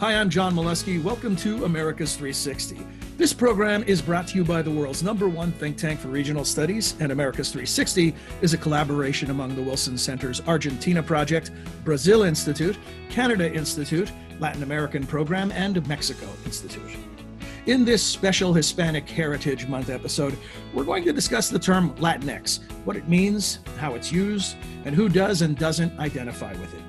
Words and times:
Hi, 0.00 0.14
I'm 0.14 0.30
John 0.30 0.54
Milewski. 0.54 1.02
Welcome 1.02 1.34
to 1.38 1.64
America's 1.64 2.14
360. 2.14 2.86
This 3.16 3.32
program 3.32 3.82
is 3.82 4.00
brought 4.00 4.28
to 4.28 4.36
you 4.36 4.44
by 4.44 4.62
the 4.62 4.70
world's 4.70 5.02
number 5.02 5.28
one 5.28 5.50
think 5.50 5.76
tank 5.76 5.98
for 5.98 6.06
regional 6.06 6.44
studies, 6.44 6.94
and 7.00 7.10
America's 7.10 7.48
360 7.48 8.14
is 8.40 8.54
a 8.54 8.58
collaboration 8.58 9.32
among 9.32 9.56
the 9.56 9.62
Wilson 9.62 9.98
Center's 9.98 10.40
Argentina 10.46 11.02
Project, 11.02 11.50
Brazil 11.84 12.22
Institute, 12.22 12.78
Canada 13.10 13.52
Institute, 13.52 14.12
Latin 14.38 14.62
American 14.62 15.04
Program, 15.04 15.50
and 15.50 15.84
Mexico 15.88 16.28
Institute. 16.44 16.96
In 17.66 17.84
this 17.84 18.00
special 18.00 18.54
Hispanic 18.54 19.10
Heritage 19.10 19.66
Month 19.66 19.90
episode, 19.90 20.38
we're 20.72 20.84
going 20.84 21.02
to 21.06 21.12
discuss 21.12 21.48
the 21.48 21.58
term 21.58 21.92
Latinx, 21.96 22.60
what 22.84 22.94
it 22.94 23.08
means, 23.08 23.58
how 23.78 23.96
it's 23.96 24.12
used, 24.12 24.54
and 24.84 24.94
who 24.94 25.08
does 25.08 25.42
and 25.42 25.58
doesn't 25.58 25.98
identify 25.98 26.52
with 26.52 26.72
it. 26.72 26.87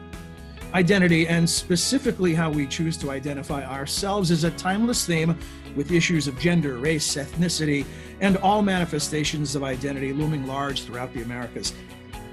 Identity, 0.74 1.28
and 1.28 1.50
specifically 1.50 2.36
how 2.36 2.52
we 2.52 2.68
choose 2.68 2.96
to 2.98 3.10
identify 3.10 3.66
ourselves, 3.66 4.30
is 4.30 4.44
a 4.44 4.52
timeless 4.52 5.04
theme 5.04 5.36
with 5.76 5.92
issues 5.92 6.28
of 6.28 6.38
gender, 6.40 6.78
race, 6.78 7.16
ethnicity, 7.16 7.86
and 8.22 8.38
all 8.38 8.62
manifestations 8.62 9.56
of 9.56 9.64
identity 9.64 10.14
looming 10.14 10.46
large 10.46 10.84
throughout 10.84 11.12
the 11.14 11.24
Americas. 11.24 11.74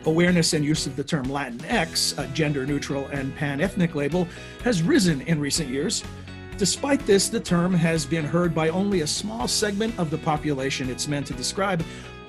Awareness 0.04 0.52
and 0.52 0.66
use 0.66 0.86
of 0.86 0.96
the 0.96 1.04
term 1.04 1.24
Latinx, 1.26 2.18
a 2.22 2.26
gender 2.34 2.66
neutral 2.66 3.06
and 3.06 3.34
pan 3.36 3.62
ethnic 3.62 3.94
label, 3.94 4.28
has 4.62 4.82
risen 4.82 5.22
in 5.22 5.40
recent 5.40 5.70
years. 5.70 6.04
Despite 6.58 7.06
this, 7.06 7.30
the 7.30 7.40
term 7.40 7.72
has 7.72 8.04
been 8.04 8.24
heard 8.24 8.54
by 8.54 8.68
only 8.68 9.00
a 9.00 9.06
small 9.06 9.48
segment 9.48 9.98
of 9.98 10.10
the 10.10 10.18
population 10.18 10.90
it's 10.90 11.08
meant 11.08 11.26
to 11.28 11.34
describe, 11.34 11.82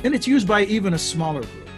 and 0.05 0.15
it's 0.15 0.27
used 0.27 0.47
by 0.47 0.63
even 0.63 0.93
a 0.93 0.99
smaller 0.99 1.41
group. 1.41 1.69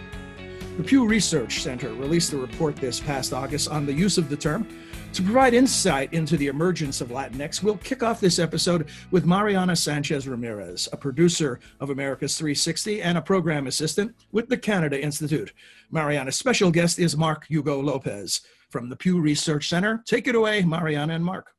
The 0.80 0.86
Pew 0.86 1.06
Research 1.06 1.62
Center 1.62 1.94
released 1.94 2.32
a 2.32 2.38
report 2.38 2.78
this 2.78 3.02
past 3.02 3.34
August 3.34 3.68
on 3.68 3.86
the 3.86 3.92
use 3.92 4.18
of 4.18 4.30
the 4.30 4.38
term. 4.38 4.66
To 5.12 5.22
provide 5.22 5.54
insight 5.54 6.14
into 6.14 6.38
the 6.38 6.48
emergence 6.48 7.02
of 7.02 7.10
Latinx, 7.10 7.62
we'll 7.62 7.76
kick 7.80 8.02
off 8.02 8.22
this 8.22 8.40
episode 8.40 8.88
with 9.12 9.26
Mariana 9.26 9.76
Sanchez 9.76 10.26
Ramirez, 10.26 10.88
a 10.94 10.96
producer 10.96 11.60
of 11.82 11.90
America's 11.90 12.38
360 12.38 13.02
and 13.02 13.18
a 13.18 13.22
program 13.22 13.68
assistant 13.68 14.16
with 14.32 14.48
the 14.48 14.56
Canada 14.56 14.98
Institute. 14.98 15.52
Mariana's 15.92 16.38
special 16.38 16.72
guest 16.72 16.98
is 16.98 17.18
Mark 17.18 17.46
Hugo 17.50 17.82
Lopez 17.82 18.40
from 18.70 18.88
the 18.88 18.96
Pew 18.96 19.20
Research 19.20 19.68
Center. 19.68 20.02
Take 20.06 20.30
it 20.30 20.36
away, 20.36 20.62
Mariana 20.62 21.14
and 21.14 21.26
Mark. 21.26 21.52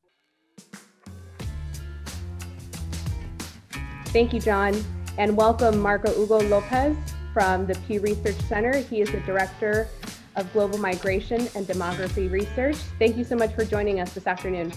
Thank 4.06 4.32
you, 4.32 4.40
John, 4.40 4.82
and 5.18 5.36
welcome 5.36 5.78
Marco 5.78 6.10
Hugo 6.10 6.40
Lopez 6.40 6.96
from 7.32 7.66
the 7.66 7.74
Pew 7.86 8.00
Research 8.00 8.40
Center. 8.42 8.76
He 8.78 9.00
is 9.00 9.10
the 9.10 9.20
Director 9.20 9.88
of 10.36 10.52
Global 10.52 10.78
Migration 10.78 11.40
and 11.54 11.66
Demography 11.66 12.30
Research. 12.30 12.76
Thank 12.98 13.16
you 13.16 13.24
so 13.24 13.36
much 13.36 13.54
for 13.54 13.64
joining 13.64 14.00
us 14.00 14.12
this 14.12 14.26
afternoon. 14.26 14.72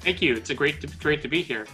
Thank 0.00 0.20
you. 0.20 0.34
It's 0.34 0.50
a 0.50 0.54
great 0.54 0.80
to, 0.80 0.86
great 0.98 1.22
to 1.22 1.28
be 1.28 1.42
here. 1.42 1.66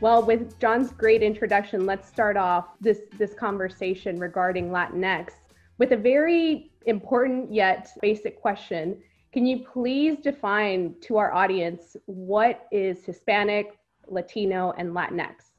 Well, 0.00 0.22
with 0.24 0.58
John's 0.58 0.92
great 0.92 1.22
introduction, 1.22 1.84
let's 1.84 2.08
start 2.08 2.36
off 2.38 2.68
this 2.80 3.00
this 3.18 3.34
conversation 3.34 4.18
regarding 4.18 4.70
Latinx 4.70 5.32
with 5.76 5.92
a 5.92 5.96
very 5.96 6.70
important 6.86 7.52
yet 7.52 7.88
basic 8.00 8.40
question. 8.40 9.02
Can 9.32 9.46
you 9.46 9.64
please 9.70 10.18
define 10.18 10.94
to 11.02 11.18
our 11.18 11.32
audience 11.32 11.96
what 12.06 12.66
is 12.72 13.04
Hispanic, 13.04 13.78
Latino, 14.08 14.72
and 14.78 14.94
Latinx? 14.94 15.49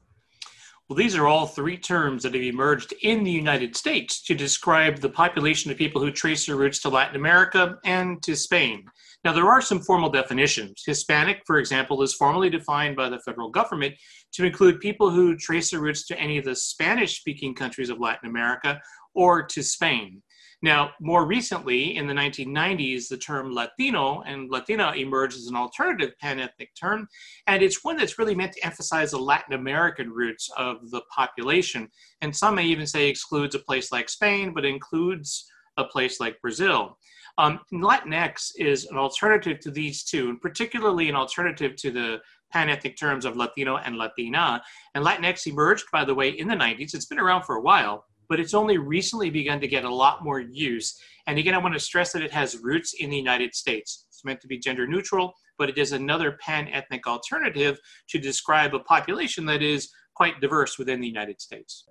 Well, 0.92 0.98
these 0.98 1.16
are 1.16 1.26
all 1.26 1.46
three 1.46 1.78
terms 1.78 2.22
that 2.22 2.34
have 2.34 2.42
emerged 2.42 2.92
in 3.00 3.24
the 3.24 3.30
United 3.30 3.74
States 3.74 4.20
to 4.24 4.34
describe 4.34 4.98
the 4.98 5.08
population 5.08 5.70
of 5.70 5.78
people 5.78 6.02
who 6.02 6.10
trace 6.10 6.44
their 6.44 6.56
roots 6.56 6.80
to 6.80 6.90
Latin 6.90 7.16
America 7.16 7.78
and 7.86 8.22
to 8.24 8.36
Spain. 8.36 8.84
Now, 9.24 9.32
there 9.32 9.48
are 9.48 9.62
some 9.62 9.80
formal 9.80 10.10
definitions. 10.10 10.82
Hispanic, 10.84 11.44
for 11.46 11.56
example, 11.56 12.02
is 12.02 12.12
formally 12.12 12.50
defined 12.50 12.94
by 12.94 13.08
the 13.08 13.20
federal 13.20 13.48
government 13.48 13.94
to 14.34 14.44
include 14.44 14.80
people 14.80 15.08
who 15.08 15.34
trace 15.34 15.70
their 15.70 15.80
roots 15.80 16.06
to 16.08 16.20
any 16.20 16.36
of 16.36 16.44
the 16.44 16.54
Spanish 16.54 17.20
speaking 17.20 17.54
countries 17.54 17.88
of 17.88 17.98
Latin 17.98 18.28
America 18.28 18.78
or 19.14 19.42
to 19.44 19.62
Spain. 19.62 20.22
Now, 20.62 20.92
more 21.00 21.26
recently, 21.26 21.96
in 21.96 22.06
the 22.06 22.14
1990s, 22.14 23.08
the 23.08 23.16
term 23.16 23.52
Latino 23.52 24.22
and 24.22 24.48
Latina 24.48 24.92
emerged 24.92 25.36
as 25.36 25.48
an 25.48 25.56
alternative 25.56 26.12
pan 26.20 26.38
ethnic 26.38 26.70
term, 26.80 27.08
and 27.48 27.62
it's 27.62 27.82
one 27.82 27.96
that's 27.96 28.16
really 28.16 28.36
meant 28.36 28.52
to 28.52 28.64
emphasize 28.64 29.10
the 29.10 29.18
Latin 29.18 29.54
American 29.54 30.10
roots 30.10 30.48
of 30.56 30.90
the 30.92 31.02
population. 31.14 31.88
And 32.20 32.34
some 32.34 32.54
may 32.54 32.64
even 32.66 32.86
say 32.86 33.08
excludes 33.08 33.56
a 33.56 33.58
place 33.58 33.90
like 33.90 34.08
Spain, 34.08 34.54
but 34.54 34.64
includes 34.64 35.50
a 35.78 35.84
place 35.84 36.20
like 36.20 36.40
Brazil. 36.40 36.96
Um, 37.38 37.58
Latinx 37.72 38.52
is 38.56 38.84
an 38.86 38.98
alternative 38.98 39.58
to 39.60 39.70
these 39.70 40.04
two, 40.04 40.28
and 40.28 40.40
particularly 40.40 41.08
an 41.08 41.16
alternative 41.16 41.74
to 41.76 41.90
the 41.90 42.20
pan 42.52 42.68
ethnic 42.68 42.96
terms 42.96 43.24
of 43.24 43.36
Latino 43.36 43.78
and 43.78 43.96
Latina. 43.96 44.62
And 44.94 45.04
Latinx 45.04 45.46
emerged, 45.46 45.86
by 45.90 46.04
the 46.04 46.14
way, 46.14 46.28
in 46.28 46.46
the 46.46 46.54
90s. 46.54 46.94
It's 46.94 47.06
been 47.06 47.18
around 47.18 47.44
for 47.44 47.56
a 47.56 47.62
while 47.62 48.04
but 48.28 48.40
it's 48.40 48.54
only 48.54 48.78
recently 48.78 49.30
begun 49.30 49.60
to 49.60 49.68
get 49.68 49.84
a 49.84 49.94
lot 49.94 50.24
more 50.24 50.40
use. 50.40 50.98
And 51.26 51.38
again, 51.38 51.54
I 51.54 51.58
want 51.58 51.74
to 51.74 51.80
stress 51.80 52.12
that 52.12 52.22
it 52.22 52.32
has 52.32 52.58
roots 52.58 52.94
in 52.94 53.10
the 53.10 53.16
United 53.16 53.54
States. 53.54 54.06
It's 54.08 54.24
meant 54.24 54.40
to 54.40 54.48
be 54.48 54.58
gender 54.58 54.86
neutral, 54.86 55.34
but 55.58 55.68
it 55.68 55.78
is 55.78 55.92
another 55.92 56.38
pan 56.40 56.68
ethnic 56.68 57.06
alternative 57.06 57.78
to 58.08 58.18
describe 58.18 58.74
a 58.74 58.80
population 58.80 59.46
that 59.46 59.62
is 59.62 59.90
quite 60.14 60.40
diverse 60.40 60.78
within 60.78 61.00
the 61.00 61.06
United 61.06 61.40
States. 61.40 61.86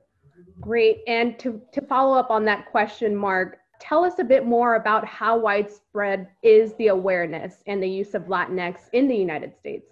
Great. 0.60 1.00
And 1.08 1.38
to, 1.40 1.62
to 1.74 1.82
follow 1.82 2.18
up 2.18 2.30
on 2.30 2.46
that 2.46 2.72
question, 2.72 3.16
Mark, 3.16 3.58
tell 3.80 4.04
us 4.04 4.20
a 4.20 4.24
bit 4.24 4.46
more 4.46 4.76
about 4.76 5.06
how 5.06 5.38
widespread 5.38 6.28
is 6.44 6.74
the 6.76 6.88
awareness 6.88 7.64
and 7.68 7.82
the 7.82 7.90
use 7.90 8.14
of 8.14 8.24
Latinx 8.24 8.78
in 8.94 9.08
the 9.08 9.16
United 9.16 9.58
States? 9.58 9.88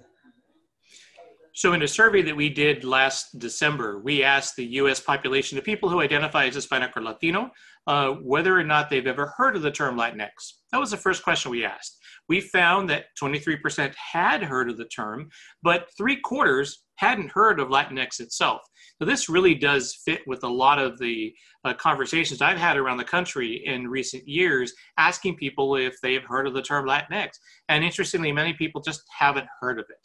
So, 1.60 1.74
in 1.74 1.82
a 1.82 1.90
survey 1.90 2.22
that 2.22 2.38
we 2.38 2.48
did 2.48 2.86
last 2.86 3.38
December, 3.38 4.00
we 4.00 4.24
asked 4.24 4.56
the 4.56 4.66
US 4.78 5.02
population 5.02 5.58
of 5.58 5.66
people 5.66 5.90
who 5.90 6.00
identify 6.00 6.46
as 6.46 6.56
Hispanic 6.56 6.96
or 6.96 7.04
Latino 7.04 7.52
uh, 7.86 8.12
whether 8.12 8.58
or 8.58 8.64
not 8.64 8.90
they've 8.90 9.06
ever 9.06 9.34
heard 9.36 9.58
of 9.58 9.62
the 9.62 9.70
term 9.70 9.98
Latinx. 9.98 10.54
That 10.72 10.80
was 10.80 10.90
the 10.90 10.96
first 10.96 11.22
question 11.22 11.52
we 11.52 11.66
asked. 11.66 11.98
We 12.30 12.40
found 12.40 12.90
that 12.90 13.08
23% 13.22 13.94
had 13.94 14.42
heard 14.42 14.70
of 14.70 14.78
the 14.78 14.86
term, 14.86 15.28
but 15.62 15.90
three 15.98 16.22
quarters 16.22 16.86
hadn't 16.96 17.32
heard 17.32 17.60
of 17.60 17.68
Latinx 17.68 18.22
itself. 18.22 18.62
So, 18.98 19.06
this 19.06 19.28
really 19.28 19.54
does 19.54 20.00
fit 20.06 20.22
with 20.28 20.46
a 20.46 20.48
lot 20.48 20.80
of 20.80 20.98
the 20.98 21.34
uh, 21.66 21.74
conversations 21.74 22.42
I've 22.42 22.58
had 22.58 22.78
around 22.78 23.00
the 23.00 23.04
country 23.04 23.64
in 23.66 23.90
recent 23.90 24.26
years 24.26 24.72
asking 24.98 25.36
people 25.36 25.76
if 25.76 25.96
they've 26.02 26.24
heard 26.24 26.48
of 26.48 26.54
the 26.54 26.62
term 26.62 26.88
Latinx. 26.88 27.32
And 27.68 27.84
interestingly, 27.84 28.32
many 28.32 28.54
people 28.54 28.80
just 28.80 29.02
haven't 29.20 29.48
heard 29.60 29.78
of 29.78 29.88
it. 29.90 29.98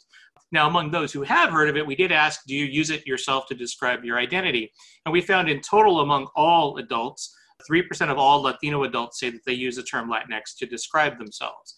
Now, 0.55 0.69
among 0.69 0.89
those 0.89 1.11
who 1.11 1.21
have 1.23 1.49
heard 1.49 1.67
of 1.67 1.75
it, 1.75 1.85
we 1.85 1.97
did 1.97 2.13
ask, 2.13 2.45
do 2.47 2.55
you 2.55 2.63
use 2.63 2.89
it 2.89 3.05
yourself 3.05 3.45
to 3.47 3.55
describe 3.55 4.05
your 4.05 4.17
identity? 4.17 4.71
And 5.05 5.11
we 5.11 5.19
found 5.19 5.49
in 5.49 5.59
total 5.59 5.99
among 5.99 6.29
all 6.33 6.77
adults, 6.77 7.35
3% 7.69 8.09
of 8.09 8.17
all 8.17 8.41
Latino 8.41 8.85
adults 8.85 9.19
say 9.19 9.29
that 9.31 9.41
they 9.45 9.51
use 9.51 9.75
the 9.75 9.83
term 9.83 10.09
Latinx 10.09 10.55
to 10.59 10.65
describe 10.65 11.17
themselves. 11.17 11.75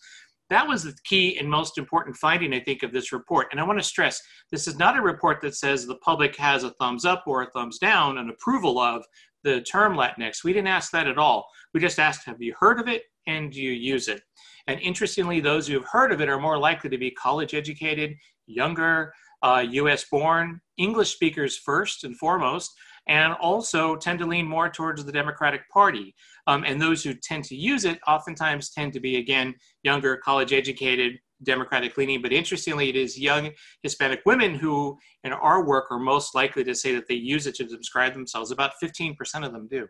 That 0.51 0.67
was 0.67 0.83
the 0.83 0.95
key 1.05 1.39
and 1.39 1.49
most 1.49 1.79
important 1.79 2.17
finding, 2.17 2.53
I 2.53 2.59
think, 2.59 2.83
of 2.83 2.93
this 2.93 3.11
report. 3.11 3.47
And 3.49 3.59
I 3.59 3.63
want 3.63 3.79
to 3.79 3.83
stress 3.83 4.21
this 4.51 4.67
is 4.67 4.77
not 4.77 4.95
a 4.95 5.01
report 5.01 5.41
that 5.41 5.55
says 5.55 5.87
the 5.87 5.95
public 5.95 6.35
has 6.35 6.63
a 6.63 6.69
thumbs 6.79 7.03
up 7.03 7.23
or 7.25 7.41
a 7.41 7.49
thumbs 7.49 7.79
down, 7.79 8.19
an 8.19 8.29
approval 8.29 8.77
of 8.77 9.03
the 9.43 9.61
term 9.61 9.95
Latinx. 9.95 10.43
We 10.43 10.53
didn't 10.53 10.67
ask 10.67 10.91
that 10.91 11.07
at 11.07 11.17
all. 11.17 11.47
We 11.73 11.79
just 11.79 11.97
asked, 11.97 12.27
have 12.27 12.43
you 12.43 12.53
heard 12.59 12.79
of 12.79 12.87
it 12.87 13.05
and 13.25 13.51
do 13.51 13.59
you 13.59 13.71
use 13.71 14.07
it? 14.07 14.21
And 14.67 14.79
interestingly, 14.81 15.39
those 15.39 15.67
who 15.67 15.73
have 15.73 15.87
heard 15.91 16.11
of 16.11 16.21
it 16.21 16.29
are 16.29 16.39
more 16.39 16.59
likely 16.59 16.91
to 16.91 16.97
be 16.99 17.09
college 17.09 17.55
educated, 17.55 18.15
younger, 18.47 19.13
uh, 19.43 19.63
US 19.69 20.05
born, 20.09 20.61
English 20.77 21.13
speakers 21.13 21.57
first 21.57 22.03
and 22.03 22.17
foremost, 22.17 22.73
and 23.07 23.33
also 23.41 23.95
tend 23.95 24.19
to 24.19 24.25
lean 24.25 24.47
more 24.47 24.69
towards 24.69 25.05
the 25.05 25.11
Democratic 25.11 25.67
Party. 25.69 26.13
Um, 26.47 26.63
and 26.65 26.81
those 26.81 27.03
who 27.03 27.13
tend 27.13 27.43
to 27.45 27.55
use 27.55 27.85
it 27.85 27.99
oftentimes 28.07 28.69
tend 28.69 28.93
to 28.93 28.99
be, 28.99 29.17
again, 29.17 29.55
younger, 29.83 30.17
college 30.17 30.53
educated, 30.53 31.19
Democratic 31.43 31.97
leaning. 31.97 32.21
But 32.21 32.33
interestingly, 32.33 32.89
it 32.89 32.95
is 32.95 33.17
young 33.17 33.51
Hispanic 33.83 34.21
women 34.25 34.55
who, 34.55 34.97
in 35.23 35.33
our 35.33 35.65
work, 35.65 35.85
are 35.91 35.99
most 35.99 36.35
likely 36.35 36.63
to 36.63 36.75
say 36.75 36.93
that 36.95 37.07
they 37.07 37.15
use 37.15 37.47
it 37.47 37.55
to 37.55 37.65
describe 37.65 38.13
themselves. 38.13 38.51
About 38.51 38.71
15% 38.83 39.45
of 39.45 39.53
them 39.53 39.67
do. 39.69 39.87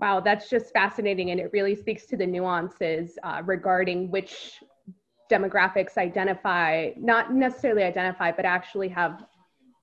Wow, 0.00 0.20
that's 0.20 0.48
just 0.48 0.72
fascinating. 0.72 1.32
And 1.32 1.40
it 1.40 1.50
really 1.52 1.74
speaks 1.74 2.06
to 2.06 2.16
the 2.16 2.26
nuances 2.26 3.18
uh, 3.24 3.42
regarding 3.44 4.10
which 4.10 4.60
demographics 5.30 5.96
identify, 5.96 6.90
not 6.96 7.32
necessarily 7.32 7.82
identify, 7.82 8.32
but 8.32 8.44
actually 8.44 8.88
have 8.88 9.24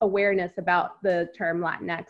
awareness 0.02 0.58
about 0.58 1.02
the 1.04 1.30
term 1.38 1.60
Latinx. 1.60 2.06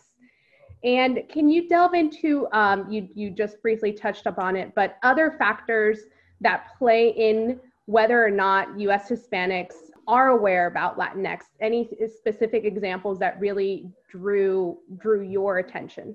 And 0.84 1.22
can 1.28 1.48
you 1.48 1.68
delve 1.68 1.94
into, 1.94 2.46
um, 2.52 2.90
you, 2.90 3.08
you 3.14 3.30
just 3.30 3.60
briefly 3.62 3.92
touched 3.92 4.26
upon 4.26 4.56
it, 4.56 4.72
but 4.74 4.98
other 5.02 5.34
factors 5.38 6.00
that 6.40 6.68
play 6.78 7.08
in 7.10 7.58
whether 7.86 8.24
or 8.24 8.30
not 8.30 8.78
US 8.80 9.08
Hispanics 9.08 9.74
are 10.06 10.28
aware 10.28 10.66
about 10.66 10.98
Latinx? 10.98 11.40
Any 11.60 11.88
specific 12.08 12.64
examples 12.64 13.18
that 13.18 13.40
really 13.40 13.90
drew 14.08 14.78
drew 14.98 15.22
your 15.22 15.58
attention? 15.58 16.14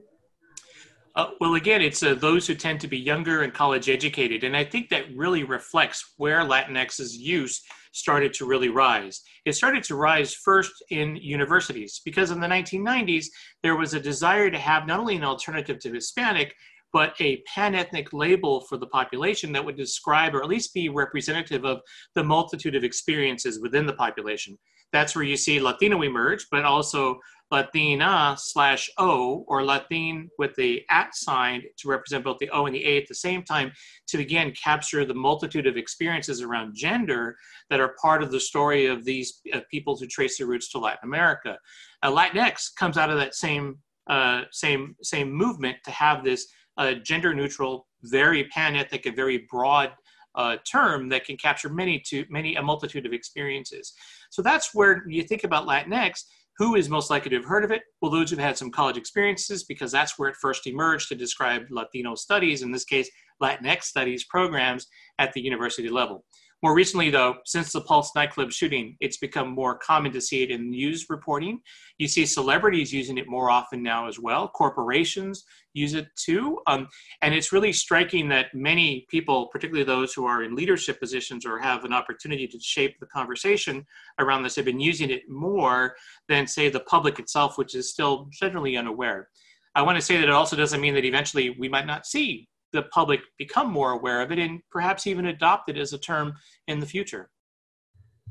Uh, 1.16 1.28
well, 1.42 1.56
again, 1.56 1.81
it's 1.81 2.04
uh, 2.04 2.13
those 2.13 2.48
who 2.48 2.56
tend 2.56 2.80
to 2.80 2.88
be 2.88 2.98
younger 2.98 3.42
and 3.42 3.54
college 3.54 3.90
educated. 3.90 4.44
And 4.44 4.56
I 4.56 4.63
think 4.63 4.90
that 4.90 5.13
really 5.16 5.44
reflects 5.44 6.13
where 6.18 6.42
Latinx's 6.42 7.18
use 7.18 7.62
started 7.92 8.34
to 8.34 8.46
really 8.46 8.69
rise. 8.69 9.22
It 9.46 9.54
started 9.54 9.84
to 9.86 9.96
rise 9.96 10.34
first 10.34 10.72
in 10.90 11.18
universities 11.18 12.02
because 12.06 12.31
in 12.31 12.40
the 12.40 12.48
1990s, 12.48 13.25
there 13.62 13.75
was 13.75 13.94
a 13.94 14.00
desire 14.00 14.50
to 14.50 14.58
have 14.58 14.88
not 14.88 15.02
only 15.02 15.18
an 15.18 15.25
alternative 15.25 15.80
to 15.80 15.94
Hispanic, 15.94 16.56
but 16.94 17.14
a 17.19 17.42
pan 17.54 17.75
ethnic 17.75 18.14
label 18.14 18.62
for 18.62 18.78
the 18.78 18.88
population 18.88 19.52
that 19.52 19.64
would 19.64 19.78
describe 19.78 20.34
or 20.34 20.42
at 20.42 20.50
least 20.50 20.74
be 20.74 20.90
representative 20.90 21.66
of 21.66 21.81
the 22.16 22.24
multitude 22.24 22.75
of 22.75 22.84
experiences 22.84 23.60
within 23.62 23.86
the 23.86 23.94
population. 23.94 24.57
That's 24.92 25.16
where 25.16 25.24
you 25.24 25.38
see 25.38 25.60
Latino 25.62 26.02
emerge, 26.02 26.48
but 26.52 26.66
also 26.66 27.19
Latina 27.51 28.36
slash 28.38 28.89
O 28.98 29.44
or 29.48 29.63
Latin 29.63 30.30
with 30.38 30.56
the 30.56 30.83
at 30.89 31.13
sign 31.13 31.63
to 31.77 31.89
represent 31.89 32.24
both 32.24 32.38
the 32.39 32.50
O 32.50 32.65
and 32.65 32.75
the 32.75 32.86
A 32.88 32.98
at 32.98 33.07
the 33.07 33.15
same 33.15 33.44
time 33.44 33.71
to 34.07 34.19
again 34.19 34.53
capture 34.62 35.03
the 35.06 35.13
multitude 35.13 35.68
of 35.68 35.75
experiences 35.75 36.42
around 36.42 36.75
gender 36.75 37.36
that 37.69 37.81
are 37.81 37.95
part 38.01 38.24
of 38.24 38.31
the 38.31 38.39
story 38.39 38.88
of 38.88 39.03
these 39.03 39.42
uh, 39.53 39.59
people 39.69 39.98
who 39.98 40.07
trace 40.07 40.38
their 40.38 40.48
roots 40.48 40.71
to 40.71 40.80
Latin 40.80 41.03
America. 41.03 41.57
Uh, 42.01 42.12
Latinx 42.12 42.74
comes 42.77 42.98
out 42.98 43.09
of 43.09 43.18
that 43.18 43.36
same 43.36 43.77
uh, 44.09 44.44
same 44.51 44.95
same 45.04 45.31
movement 45.31 45.77
to 45.86 45.92
have 45.92 46.24
this 46.24 46.47
uh, 46.77 46.94
gender 46.94 47.33
neutral, 47.33 47.88
very 48.04 48.45
pan 48.45 48.75
ethnic, 48.75 49.06
and 49.06 49.15
very 49.15 49.45
broad 49.51 49.92
uh, 50.36 50.57
term 50.69 51.09
that 51.09 51.25
can 51.25 51.38
capture 51.38 51.69
many 51.69 52.00
to 52.00 52.25
many 52.30 52.56
a 52.56 52.62
multitude 52.62 53.06
of 53.06 53.13
experiences. 53.13 53.94
So 54.30 54.42
that's 54.42 54.74
where 54.74 55.04
you 55.07 55.24
think 55.24 55.44
about 55.44 55.68
Latinx. 55.68 56.24
Who 56.62 56.75
is 56.75 56.92
most 56.92 57.10
likely 57.10 57.31
to 57.31 57.38
have 57.38 57.46
heard 57.46 57.63
of 57.63 57.72
it? 57.72 57.81
Well, 58.04 58.12
those 58.12 58.30
who've 58.30 58.38
had 58.38 58.56
some 58.56 58.69
college 58.69 58.96
experiences, 58.96 59.63
because 59.63 59.92
that's 59.92 60.19
where 60.19 60.30
it 60.30 60.36
first 60.40 60.68
emerged 60.68 61.10
to 61.10 61.16
describe 61.16 61.63
Latino 61.72 62.13
studies, 62.13 62.62
in 62.62 62.72
this 62.72 62.86
case, 62.86 63.10
Latinx 63.42 63.86
studies 63.86 64.25
programs 64.25 64.86
at 65.18 65.34
the 65.34 65.42
university 65.42 65.90
level. 65.90 66.24
More 66.62 66.75
recently, 66.75 67.10
though, 67.10 67.38
since 67.46 67.72
the 67.72 67.81
Pulse 67.81 68.12
nightclub 68.16 68.52
shooting, 68.52 68.96
it's 69.00 69.18
become 69.18 69.50
more 69.50 69.80
common 69.80 70.12
to 70.12 70.22
see 70.22 70.44
it 70.44 70.52
in 70.52 70.69
news 70.69 71.08
reporting. 71.10 71.62
You 71.98 72.08
see 72.08 72.28
celebrities 72.28 72.94
using 72.94 73.18
it 73.18 73.28
more 73.28 73.50
often 73.50 73.81
now 73.81 74.07
as 74.07 74.19
well. 74.19 74.48
Corporations 74.48 75.44
use 75.73 75.94
it 75.94 76.07
too. 76.15 76.59
Um, 76.68 76.88
and 77.21 77.33
it's 77.33 77.51
really 77.51 77.73
striking 77.73 78.27
that 78.29 78.53
many 78.53 79.06
people, 79.09 79.47
particularly 79.47 79.85
those 79.85 80.13
who 80.13 80.25
are 80.25 80.44
in 80.44 80.56
leadership 80.56 81.00
positions 81.00 81.45
or 81.45 81.59
have 81.59 81.85
an 81.85 81.94
opportunity 81.94 82.47
to 82.47 82.59
shape 82.59 83.00
the 83.00 83.06
conversation 83.06 83.85
around 84.19 84.44
this, 84.44 84.56
have 84.56 84.65
been 84.65 84.79
using 84.79 85.09
it 85.09 85.23
more 85.29 85.95
than, 86.27 86.47
say, 86.47 86.69
the 86.69 86.81
public 86.81 87.19
itself, 87.19 87.57
which 87.57 87.75
is 87.75 87.89
still 87.89 88.27
generally 88.31 88.77
unaware. 88.77 89.29
I 89.75 89.81
want 89.83 89.97
to 89.97 90.01
say 90.01 90.18
that 90.18 90.27
it 90.27 90.29
also 90.29 90.56
doesn't 90.56 90.81
mean 90.81 90.94
that 90.95 91.06
eventually 91.06 91.51
we 91.51 91.69
might 91.69 91.85
not 91.85 92.06
see 92.06 92.47
the 92.73 92.83
public 92.83 93.21
become 93.38 93.69
more 93.69 93.91
aware 93.91 94.21
of 94.21 94.31
it 94.31 94.39
and 94.39 94.62
perhaps 94.69 95.07
even 95.07 95.27
adopt 95.27 95.69
it 95.69 95.77
as 95.77 95.94
a 95.94 95.97
term 95.97 96.33
in 96.68 96.79
the 96.79 96.85
future. 96.85 97.29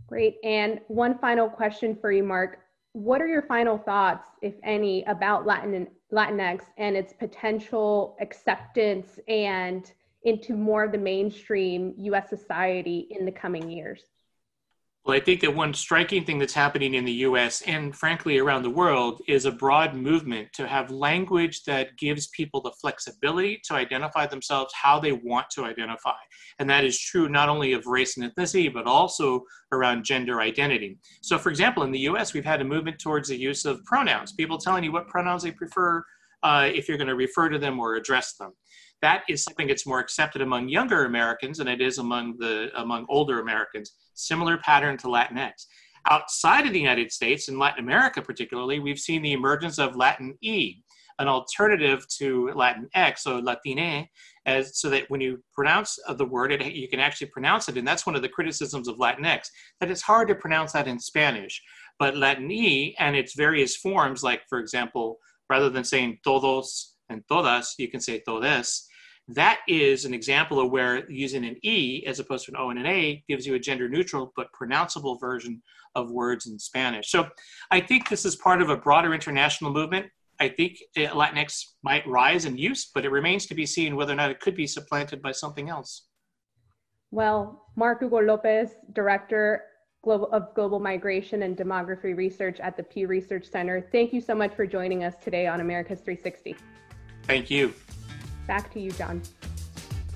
Great. 0.06 0.36
And 0.42 0.80
one 0.88 1.18
final 1.18 1.48
question 1.48 1.96
for 2.00 2.10
you, 2.10 2.24
Mark. 2.24 2.58
What 2.92 3.22
are 3.22 3.28
your 3.28 3.42
final 3.42 3.78
thoughts, 3.78 4.26
if 4.42 4.54
any, 4.64 5.04
about 5.04 5.46
Latin 5.46 5.86
Latinx 6.12 6.62
and 6.76 6.96
its 6.96 7.12
potential 7.12 8.16
acceptance 8.20 9.18
and 9.28 9.92
into 10.24 10.54
more 10.54 10.84
of 10.84 10.92
the 10.92 10.98
mainstream 10.98 11.94
US 11.96 12.28
society 12.28 13.06
in 13.10 13.24
the 13.24 13.32
coming 13.32 13.70
years? 13.70 14.02
Well, 15.04 15.16
I 15.16 15.20
think 15.20 15.40
that 15.40 15.54
one 15.54 15.72
striking 15.72 16.26
thing 16.26 16.38
that's 16.38 16.52
happening 16.52 16.92
in 16.92 17.06
the 17.06 17.24
US 17.24 17.62
and 17.62 17.96
frankly 17.96 18.36
around 18.36 18.62
the 18.62 18.70
world 18.70 19.22
is 19.26 19.46
a 19.46 19.50
broad 19.50 19.94
movement 19.94 20.52
to 20.54 20.66
have 20.66 20.90
language 20.90 21.64
that 21.64 21.96
gives 21.96 22.28
people 22.28 22.60
the 22.60 22.72
flexibility 22.72 23.60
to 23.64 23.74
identify 23.74 24.26
themselves 24.26 24.74
how 24.74 25.00
they 25.00 25.12
want 25.12 25.46
to 25.54 25.64
identify. 25.64 26.16
And 26.58 26.68
that 26.68 26.84
is 26.84 27.00
true 27.00 27.30
not 27.30 27.48
only 27.48 27.72
of 27.72 27.86
race 27.86 28.18
and 28.18 28.30
ethnicity, 28.30 28.72
but 28.72 28.86
also 28.86 29.44
around 29.72 30.04
gender 30.04 30.42
identity. 30.42 30.98
So, 31.22 31.38
for 31.38 31.48
example, 31.48 31.82
in 31.84 31.92
the 31.92 32.00
US, 32.00 32.34
we've 32.34 32.44
had 32.44 32.60
a 32.60 32.64
movement 32.64 32.98
towards 32.98 33.30
the 33.30 33.36
use 33.36 33.64
of 33.64 33.82
pronouns, 33.86 34.32
people 34.32 34.58
telling 34.58 34.84
you 34.84 34.92
what 34.92 35.08
pronouns 35.08 35.44
they 35.44 35.52
prefer 35.52 36.04
uh, 36.42 36.68
if 36.72 36.88
you're 36.88 36.98
going 36.98 37.08
to 37.08 37.14
refer 37.14 37.48
to 37.48 37.58
them 37.58 37.80
or 37.80 37.96
address 37.96 38.34
them 38.34 38.52
that 39.02 39.24
is 39.28 39.42
something 39.42 39.66
that's 39.66 39.86
more 39.86 39.98
accepted 39.98 40.42
among 40.42 40.68
younger 40.68 41.04
Americans 41.04 41.58
than 41.58 41.68
it 41.68 41.80
is 41.80 41.98
among 41.98 42.36
the 42.38 42.70
among 42.76 43.06
older 43.08 43.40
Americans. 43.40 43.92
Similar 44.14 44.58
pattern 44.58 44.96
to 44.98 45.06
Latinx. 45.06 45.66
Outside 46.08 46.66
of 46.66 46.72
the 46.72 46.80
United 46.80 47.12
States, 47.12 47.48
in 47.48 47.58
Latin 47.58 47.84
America 47.84 48.22
particularly, 48.22 48.78
we've 48.78 48.98
seen 48.98 49.22
the 49.22 49.32
emergence 49.32 49.78
of 49.78 49.96
Latin 49.96 50.36
E, 50.42 50.82
an 51.18 51.28
alternative 51.28 52.06
to 52.18 52.50
Latin 52.54 52.88
X, 52.94 53.24
so 53.24 53.38
Latine, 53.38 54.08
as 54.46 54.78
so 54.78 54.88
that 54.88 55.04
when 55.08 55.20
you 55.20 55.42
pronounce 55.54 55.98
the 56.16 56.24
word, 56.24 56.52
it, 56.52 56.72
you 56.72 56.88
can 56.88 57.00
actually 57.00 57.26
pronounce 57.28 57.68
it, 57.68 57.76
and 57.76 57.86
that's 57.86 58.06
one 58.06 58.16
of 58.16 58.22
the 58.22 58.28
criticisms 58.28 58.88
of 58.88 58.96
Latinx 58.96 59.46
that 59.80 59.90
it's 59.90 60.02
hard 60.02 60.28
to 60.28 60.34
pronounce 60.34 60.72
that 60.72 60.88
in 60.88 60.98
Spanish. 60.98 61.62
But 61.98 62.16
Latin 62.16 62.50
E 62.50 62.96
and 62.98 63.14
its 63.14 63.34
various 63.34 63.76
forms, 63.76 64.22
like 64.22 64.42
for 64.48 64.58
example, 64.58 65.18
rather 65.50 65.68
than 65.68 65.84
saying 65.84 66.18
todos 66.24 66.94
and 67.10 67.22
todas, 67.28 67.74
you 67.78 67.88
can 67.88 68.00
say 68.00 68.22
todes 68.26 68.86
that 69.34 69.60
is 69.68 70.04
an 70.04 70.14
example 70.14 70.60
of 70.60 70.70
where 70.70 71.10
using 71.10 71.44
an 71.44 71.56
E 71.62 72.04
as 72.06 72.18
opposed 72.20 72.46
to 72.46 72.52
an 72.52 72.56
O 72.58 72.70
and 72.70 72.78
an 72.78 72.86
A 72.86 73.22
gives 73.28 73.46
you 73.46 73.54
a 73.54 73.58
gender 73.58 73.88
neutral 73.88 74.32
but 74.36 74.48
pronounceable 74.52 75.20
version 75.20 75.62
of 75.94 76.10
words 76.10 76.46
in 76.46 76.58
Spanish. 76.58 77.10
So 77.10 77.28
I 77.70 77.80
think 77.80 78.08
this 78.08 78.24
is 78.24 78.36
part 78.36 78.62
of 78.62 78.70
a 78.70 78.76
broader 78.76 79.12
international 79.12 79.72
movement. 79.72 80.06
I 80.38 80.48
think 80.48 80.78
Latinx 80.96 81.64
might 81.82 82.06
rise 82.06 82.44
in 82.46 82.56
use, 82.56 82.90
but 82.94 83.04
it 83.04 83.10
remains 83.10 83.46
to 83.46 83.54
be 83.54 83.66
seen 83.66 83.96
whether 83.96 84.12
or 84.12 84.16
not 84.16 84.30
it 84.30 84.40
could 84.40 84.56
be 84.56 84.66
supplanted 84.66 85.20
by 85.20 85.32
something 85.32 85.68
else. 85.68 86.06
Well, 87.10 87.66
Mark 87.76 88.00
Hugo 88.00 88.20
Lopez, 88.20 88.70
Director 88.94 89.64
of 90.06 90.54
Global 90.54 90.80
Migration 90.80 91.42
and 91.42 91.56
Demography 91.56 92.16
Research 92.16 92.58
at 92.60 92.76
the 92.76 92.82
Pew 92.82 93.06
Research 93.06 93.44
Center, 93.50 93.86
thank 93.92 94.14
you 94.14 94.20
so 94.20 94.34
much 94.34 94.54
for 94.54 94.64
joining 94.64 95.04
us 95.04 95.16
today 95.22 95.46
on 95.46 95.60
America's 95.60 96.00
360. 96.00 96.56
Thank 97.24 97.50
you. 97.50 97.74
Back 98.50 98.72
to 98.72 98.80
you, 98.80 98.90
John. 98.90 99.22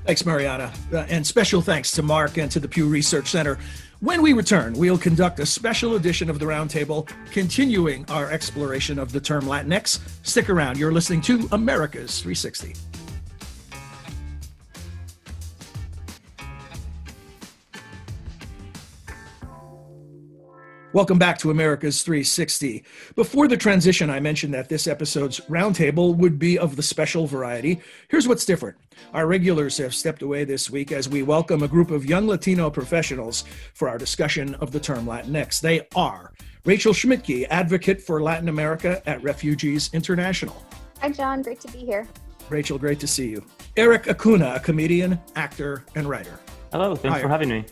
Thanks, 0.04 0.26
Mariana. 0.26 0.72
Uh, 0.92 1.06
and 1.08 1.24
special 1.24 1.62
thanks 1.62 1.92
to 1.92 2.02
Mark 2.02 2.36
and 2.36 2.50
to 2.50 2.58
the 2.58 2.66
Pew 2.66 2.88
Research 2.88 3.28
Center. 3.28 3.58
When 4.00 4.22
we 4.22 4.32
return, 4.32 4.72
we'll 4.72 4.98
conduct 4.98 5.38
a 5.38 5.46
special 5.46 5.94
edition 5.94 6.28
of 6.28 6.40
the 6.40 6.44
Roundtable, 6.44 7.08
continuing 7.30 8.04
our 8.10 8.28
exploration 8.32 8.98
of 8.98 9.12
the 9.12 9.20
term 9.20 9.44
Latinx. 9.44 10.00
Stick 10.26 10.50
around. 10.50 10.78
You're 10.78 10.90
listening 10.90 11.20
to 11.20 11.48
America's 11.52 12.20
360. 12.22 12.74
Welcome 20.94 21.18
back 21.18 21.38
to 21.38 21.50
America's 21.50 22.04
360. 22.04 22.84
Before 23.16 23.48
the 23.48 23.56
transition, 23.56 24.10
I 24.10 24.20
mentioned 24.20 24.54
that 24.54 24.68
this 24.68 24.86
episode's 24.86 25.40
roundtable 25.50 26.14
would 26.14 26.38
be 26.38 26.56
of 26.56 26.76
the 26.76 26.84
special 26.84 27.26
variety. 27.26 27.80
Here's 28.06 28.28
what's 28.28 28.44
different. 28.44 28.76
Our 29.12 29.26
regulars 29.26 29.76
have 29.78 29.92
stepped 29.92 30.22
away 30.22 30.44
this 30.44 30.70
week 30.70 30.92
as 30.92 31.08
we 31.08 31.24
welcome 31.24 31.64
a 31.64 31.68
group 31.68 31.90
of 31.90 32.06
young 32.06 32.28
Latino 32.28 32.70
professionals 32.70 33.42
for 33.74 33.88
our 33.88 33.98
discussion 33.98 34.54
of 34.60 34.70
the 34.70 34.78
term 34.78 35.04
Latinx. 35.04 35.60
They 35.60 35.88
are 35.96 36.32
Rachel 36.64 36.92
Schmidtke, 36.92 37.48
advocate 37.50 38.00
for 38.00 38.22
Latin 38.22 38.48
America 38.48 39.02
at 39.04 39.20
Refugees 39.20 39.90
International. 39.94 40.64
Hi, 41.00 41.10
John. 41.10 41.42
Great 41.42 41.58
to 41.62 41.72
be 41.72 41.80
here. 41.80 42.06
Rachel, 42.50 42.78
great 42.78 43.00
to 43.00 43.08
see 43.08 43.30
you. 43.30 43.44
Eric 43.76 44.06
Acuna, 44.06 44.52
a 44.54 44.60
comedian, 44.60 45.18
actor, 45.34 45.84
and 45.96 46.08
writer. 46.08 46.38
Hello. 46.70 46.94
Thanks 46.94 47.16
Hi. 47.16 47.20
for 47.20 47.28
having 47.28 47.48
me. 47.48 47.64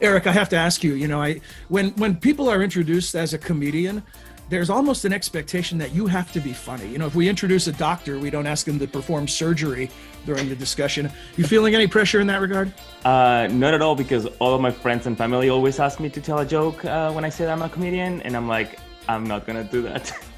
Eric, 0.00 0.26
I 0.26 0.32
have 0.32 0.48
to 0.50 0.56
ask 0.56 0.82
you. 0.82 0.94
You 0.94 1.08
know, 1.08 1.22
I 1.22 1.40
when 1.68 1.90
when 1.90 2.16
people 2.16 2.48
are 2.48 2.62
introduced 2.62 3.14
as 3.14 3.34
a 3.34 3.38
comedian, 3.38 4.02
there's 4.48 4.70
almost 4.70 5.04
an 5.04 5.12
expectation 5.12 5.78
that 5.78 5.94
you 5.94 6.06
have 6.06 6.32
to 6.32 6.40
be 6.40 6.52
funny. 6.52 6.86
You 6.88 6.98
know, 6.98 7.06
if 7.06 7.14
we 7.14 7.28
introduce 7.28 7.66
a 7.66 7.72
doctor, 7.72 8.18
we 8.18 8.30
don't 8.30 8.46
ask 8.46 8.66
them 8.66 8.78
to 8.78 8.86
perform 8.86 9.28
surgery 9.28 9.90
during 10.26 10.48
the 10.48 10.56
discussion. 10.56 11.10
You 11.36 11.44
feeling 11.44 11.74
any 11.74 11.86
pressure 11.86 12.20
in 12.20 12.26
that 12.28 12.40
regard? 12.40 12.72
Uh, 13.04 13.48
not 13.52 13.74
at 13.74 13.82
all, 13.82 13.94
because 13.94 14.26
all 14.40 14.54
of 14.54 14.60
my 14.60 14.70
friends 14.70 15.06
and 15.06 15.16
family 15.16 15.50
always 15.50 15.78
ask 15.78 16.00
me 16.00 16.08
to 16.10 16.20
tell 16.20 16.38
a 16.38 16.46
joke 16.46 16.84
uh, 16.84 17.12
when 17.12 17.24
I 17.24 17.28
say 17.28 17.50
I'm 17.50 17.62
a 17.62 17.68
comedian, 17.68 18.22
and 18.22 18.36
I'm 18.36 18.48
like, 18.48 18.80
I'm 19.08 19.24
not 19.24 19.46
gonna 19.46 19.64
do 19.64 19.82
that. 19.82 20.12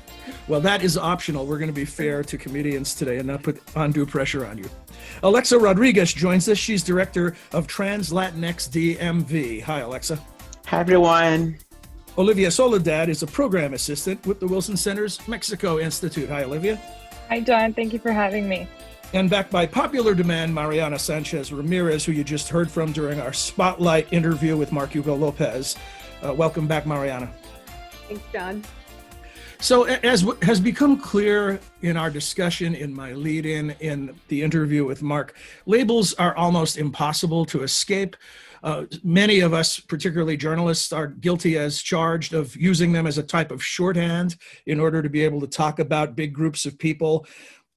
Well, 0.49 0.61
that 0.61 0.83
is 0.83 0.99
optional. 0.99 1.47
We're 1.47 1.59
going 1.59 1.71
to 1.71 1.75
be 1.75 1.85
fair 1.85 2.25
to 2.25 2.37
comedians 2.37 2.95
today 2.95 3.19
and 3.19 3.29
not 3.29 3.43
put 3.43 3.61
undue 3.77 4.05
pressure 4.05 4.45
on 4.45 4.59
you. 4.59 4.69
Alexa 5.23 5.59
Rodriguez 5.59 6.13
joins 6.13 6.49
us. 6.49 6.59
She's 6.59 6.83
director 6.83 7.37
of 7.53 7.67
Trans 7.67 8.11
Latinx 8.11 8.69
DMV. 8.69 9.63
Hi, 9.63 9.81
Alexa. 9.81 10.19
Hi, 10.67 10.81
everyone. 10.81 11.59
Olivia 12.19 12.51
Soledad 12.51 13.09
is 13.09 13.23
a 13.23 13.27
program 13.27 13.73
assistant 13.73 14.27
with 14.27 14.41
the 14.41 14.47
Wilson 14.47 14.77
Center's 14.77 15.27
Mexico 15.29 15.79
Institute. 15.79 16.29
Hi, 16.29 16.43
Olivia. 16.43 16.77
Hi, 17.29 17.41
John. 17.41 17.73
Thank 17.73 17.93
you 17.93 17.99
for 17.99 18.13
having 18.13 18.49
me. 18.49 18.69
And 19.15 19.31
back 19.31 19.51
by 19.51 19.67
popular 19.67 20.15
demand, 20.15 20.55
Mariana 20.55 20.99
Sanchez 20.99 21.53
Ramirez, 21.53 22.05
who 22.05 22.13
you 22.13 22.25
just 22.25 22.49
heard 22.49 22.71
from 22.71 22.93
during 22.93 23.21
our 23.21 23.33
spotlight 23.33 24.13
interview 24.13 24.57
with 24.57 24.73
Mark 24.73 24.91
Hugo 24.91 25.15
Lopez. 25.15 25.77
Uh, 26.23 26.35
welcome 26.35 26.67
back, 26.67 26.87
Mariana. 26.87 27.31
Thanks, 28.09 28.25
John. 28.33 28.65
So, 29.63 29.85
as 29.85 30.27
has 30.43 30.59
become 30.59 30.99
clear 30.99 31.61
in 31.83 31.97
our 31.97 32.11
discussion, 32.11 32.75
in 32.75 32.93
my 32.93 33.13
lead 33.13 33.47
in, 33.47 33.71
in 33.79 34.13
the 34.27 34.43
interview 34.43 34.85
with 34.85 35.05
Mark, 35.05 35.37
labels 35.67 36.15
are 36.15 36.35
almost 36.35 36.77
impossible 36.77 37.45
to 37.45 37.63
escape. 37.63 38.17
Uh, 38.65 38.87
many 39.05 39.39
of 39.39 39.55
us, 39.55 39.79
particularly 39.79 40.37
journalists, 40.37 40.93
are 40.93 41.07
guilty 41.07 41.57
as 41.57 41.81
charged 41.81 42.35
of 42.35 42.57
using 42.57 42.91
them 42.91 43.07
as 43.07 43.19
a 43.19 43.23
type 43.23 43.53
of 43.53 43.65
shorthand 43.65 44.35
in 44.67 44.81
order 44.81 45.01
to 45.01 45.09
be 45.09 45.23
able 45.23 45.41
to 45.41 45.47
talk 45.47 45.79
about 45.79 46.17
big 46.17 46.33
groups 46.33 46.67
of 46.67 46.77
people. 46.77 47.25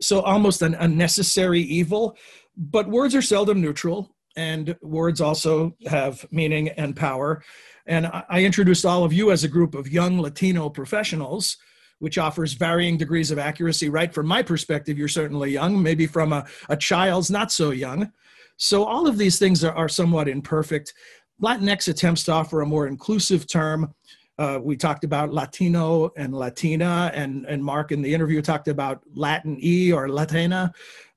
So, 0.01 0.21
almost 0.21 0.63
an 0.63 0.73
unnecessary 0.73 1.61
evil. 1.61 2.17
But 2.57 2.89
words 2.89 3.13
are 3.13 3.21
seldom 3.21 3.61
neutral, 3.61 4.15
and 4.35 4.75
words 4.81 5.21
also 5.21 5.77
have 5.85 6.25
meaning 6.31 6.69
and 6.69 6.95
power. 6.95 7.43
And 7.85 8.09
I 8.27 8.43
introduced 8.43 8.87
all 8.87 9.03
of 9.03 9.13
you 9.13 9.29
as 9.29 9.43
a 9.43 9.47
group 9.47 9.75
of 9.75 9.87
young 9.87 10.19
Latino 10.19 10.67
professionals 10.67 11.57
which 11.99 12.17
offers 12.17 12.53
varying 12.53 12.97
degrees 12.97 13.31
of 13.31 13.39
accuracy. 13.39 13.89
Right 13.89 14.13
from 14.13 14.27
my 14.27 14.41
perspective, 14.41 14.97
you're 14.97 15.07
certainly 15.07 15.51
young, 15.51 15.81
maybe 15.81 16.07
from 16.07 16.33
a, 16.33 16.45
a 16.69 16.77
child's 16.77 17.29
not 17.29 17.51
so 17.51 17.71
young. 17.71 18.11
So 18.57 18.83
all 18.83 19.07
of 19.07 19.17
these 19.17 19.39
things 19.39 19.63
are, 19.63 19.73
are 19.73 19.89
somewhat 19.89 20.27
imperfect. 20.27 20.93
Latinx 21.41 21.87
attempts 21.87 22.23
to 22.25 22.31
offer 22.31 22.61
a 22.61 22.65
more 22.65 22.87
inclusive 22.87 23.47
term. 23.47 23.93
Uh, 24.37 24.59
we 24.61 24.75
talked 24.75 25.03
about 25.03 25.33
Latino 25.33 26.11
and 26.17 26.33
Latina, 26.33 27.11
and, 27.13 27.45
and 27.45 27.63
Mark 27.63 27.91
in 27.91 28.01
the 28.01 28.13
interview 28.13 28.41
talked 28.41 28.67
about 28.67 29.01
Latin 29.13 29.57
E 29.61 29.91
or 29.91 30.09
Latina. 30.09 30.73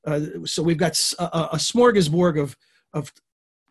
Uh, 0.07 0.21
so 0.45 0.63
we've 0.63 0.79
got 0.79 0.99
a, 1.19 1.25
a 1.53 1.57
smorgasbord 1.57 2.41
of, 2.41 2.57
of 2.93 3.13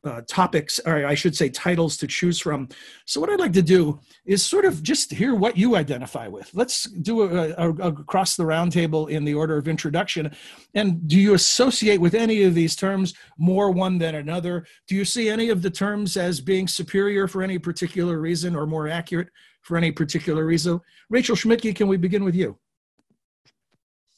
uh, 0.03 0.21
topics, 0.27 0.79
or 0.85 1.05
I 1.05 1.15
should 1.15 1.35
say 1.35 1.49
titles 1.49 1.97
to 1.97 2.07
choose 2.07 2.39
from. 2.39 2.69
So, 3.05 3.19
what 3.19 3.29
I'd 3.29 3.39
like 3.39 3.53
to 3.53 3.61
do 3.61 3.99
is 4.25 4.45
sort 4.45 4.65
of 4.65 4.83
just 4.83 5.11
hear 5.11 5.35
what 5.35 5.57
you 5.57 5.75
identify 5.75 6.27
with. 6.27 6.49
Let's 6.53 6.83
do 6.83 7.23
a, 7.23 7.49
a, 7.51 7.73
a 7.73 7.87
across 7.87 8.35
the 8.35 8.43
roundtable 8.43 9.09
in 9.09 9.25
the 9.25 9.33
order 9.33 9.57
of 9.57 9.67
introduction. 9.67 10.35
And 10.73 11.07
do 11.07 11.19
you 11.19 11.33
associate 11.33 11.99
with 11.99 12.13
any 12.13 12.43
of 12.43 12.53
these 12.53 12.75
terms 12.75 13.13
more 13.37 13.71
one 13.71 13.97
than 13.97 14.15
another? 14.15 14.65
Do 14.87 14.95
you 14.95 15.05
see 15.05 15.29
any 15.29 15.49
of 15.49 15.61
the 15.61 15.71
terms 15.71 16.17
as 16.17 16.39
being 16.39 16.67
superior 16.67 17.27
for 17.27 17.41
any 17.41 17.57
particular 17.57 18.19
reason 18.19 18.55
or 18.55 18.65
more 18.65 18.87
accurate 18.87 19.29
for 19.61 19.77
any 19.77 19.91
particular 19.91 20.45
reason? 20.45 20.79
Rachel 21.09 21.35
Schmidtke, 21.35 21.75
can 21.75 21.87
we 21.87 21.97
begin 21.97 22.23
with 22.23 22.35
you? 22.35 22.57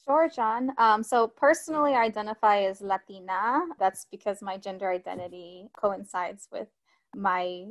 Sure, 0.10 0.28
John. 0.28 0.72
Um, 0.80 1.04
so 1.04 1.28
personally, 1.28 1.94
I 1.94 2.02
identify 2.02 2.62
as 2.62 2.82
Latina. 2.82 3.62
That's 3.78 4.08
because 4.10 4.42
my 4.42 4.58
gender 4.58 4.90
identity 4.90 5.70
coincides 5.80 6.48
with 6.52 6.68
my, 7.16 7.68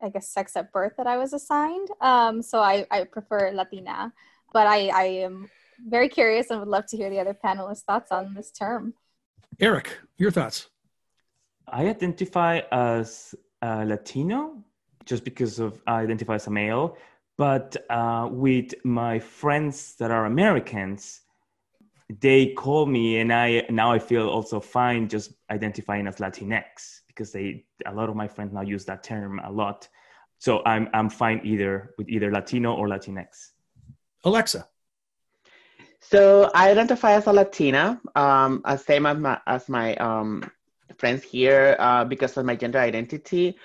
I 0.00 0.08
guess, 0.08 0.28
sex 0.28 0.54
at 0.54 0.70
birth 0.70 0.92
that 0.98 1.08
I 1.08 1.16
was 1.16 1.32
assigned. 1.32 1.88
Um, 2.00 2.42
so 2.42 2.60
I, 2.60 2.86
I 2.92 3.02
prefer 3.02 3.50
Latina. 3.50 4.12
But 4.52 4.68
I, 4.68 4.86
I 4.94 5.02
am 5.26 5.50
very 5.84 6.08
curious 6.08 6.50
and 6.50 6.60
would 6.60 6.68
love 6.68 6.86
to 6.86 6.96
hear 6.96 7.10
the 7.10 7.18
other 7.18 7.34
panelists' 7.34 7.82
thoughts 7.82 8.12
on 8.12 8.34
this 8.34 8.52
term. 8.52 8.94
Eric, 9.58 9.98
your 10.16 10.30
thoughts? 10.30 10.68
I 11.66 11.88
identify 11.88 12.60
as 12.70 13.34
uh, 13.62 13.82
Latino 13.84 14.62
just 15.06 15.24
because 15.24 15.58
of 15.58 15.82
I 15.88 16.02
identify 16.02 16.36
as 16.36 16.46
a 16.46 16.52
male. 16.52 16.96
But 17.36 17.76
uh, 17.90 18.28
with 18.30 18.74
my 18.84 19.18
friends 19.18 19.96
that 19.96 20.12
are 20.12 20.26
Americans, 20.26 21.22
they 22.20 22.52
call 22.52 22.86
me 22.86 23.18
and 23.18 23.32
i 23.32 23.64
now 23.70 23.90
i 23.90 23.98
feel 23.98 24.28
also 24.28 24.60
fine 24.60 25.08
just 25.08 25.32
identifying 25.50 26.06
as 26.06 26.16
latinx 26.16 27.00
because 27.08 27.32
they 27.32 27.64
a 27.86 27.94
lot 27.94 28.08
of 28.08 28.16
my 28.16 28.28
friends 28.28 28.52
now 28.52 28.60
use 28.60 28.84
that 28.84 29.02
term 29.02 29.40
a 29.44 29.50
lot. 29.50 29.88
So 30.38 30.62
i'm 30.66 30.88
i'm 30.92 31.08
fine 31.08 31.40
either 31.44 31.94
with 31.96 32.08
either 32.08 32.30
latino 32.30 32.74
or 32.74 32.88
latinx. 32.88 33.52
Alexa. 34.24 34.68
So 36.00 36.50
i 36.54 36.70
identify 36.70 37.12
as 37.12 37.26
a 37.26 37.32
latina 37.32 38.00
um 38.14 38.60
as 38.66 38.84
same 38.84 39.06
as 39.06 39.18
my 39.18 39.40
as 39.46 39.68
my 39.68 39.94
um 39.96 40.44
friends 40.98 41.22
here 41.22 41.76
uh, 41.78 42.04
because 42.04 42.36
of 42.36 42.44
my 42.44 42.56
gender 42.56 42.78
identity. 42.78 43.56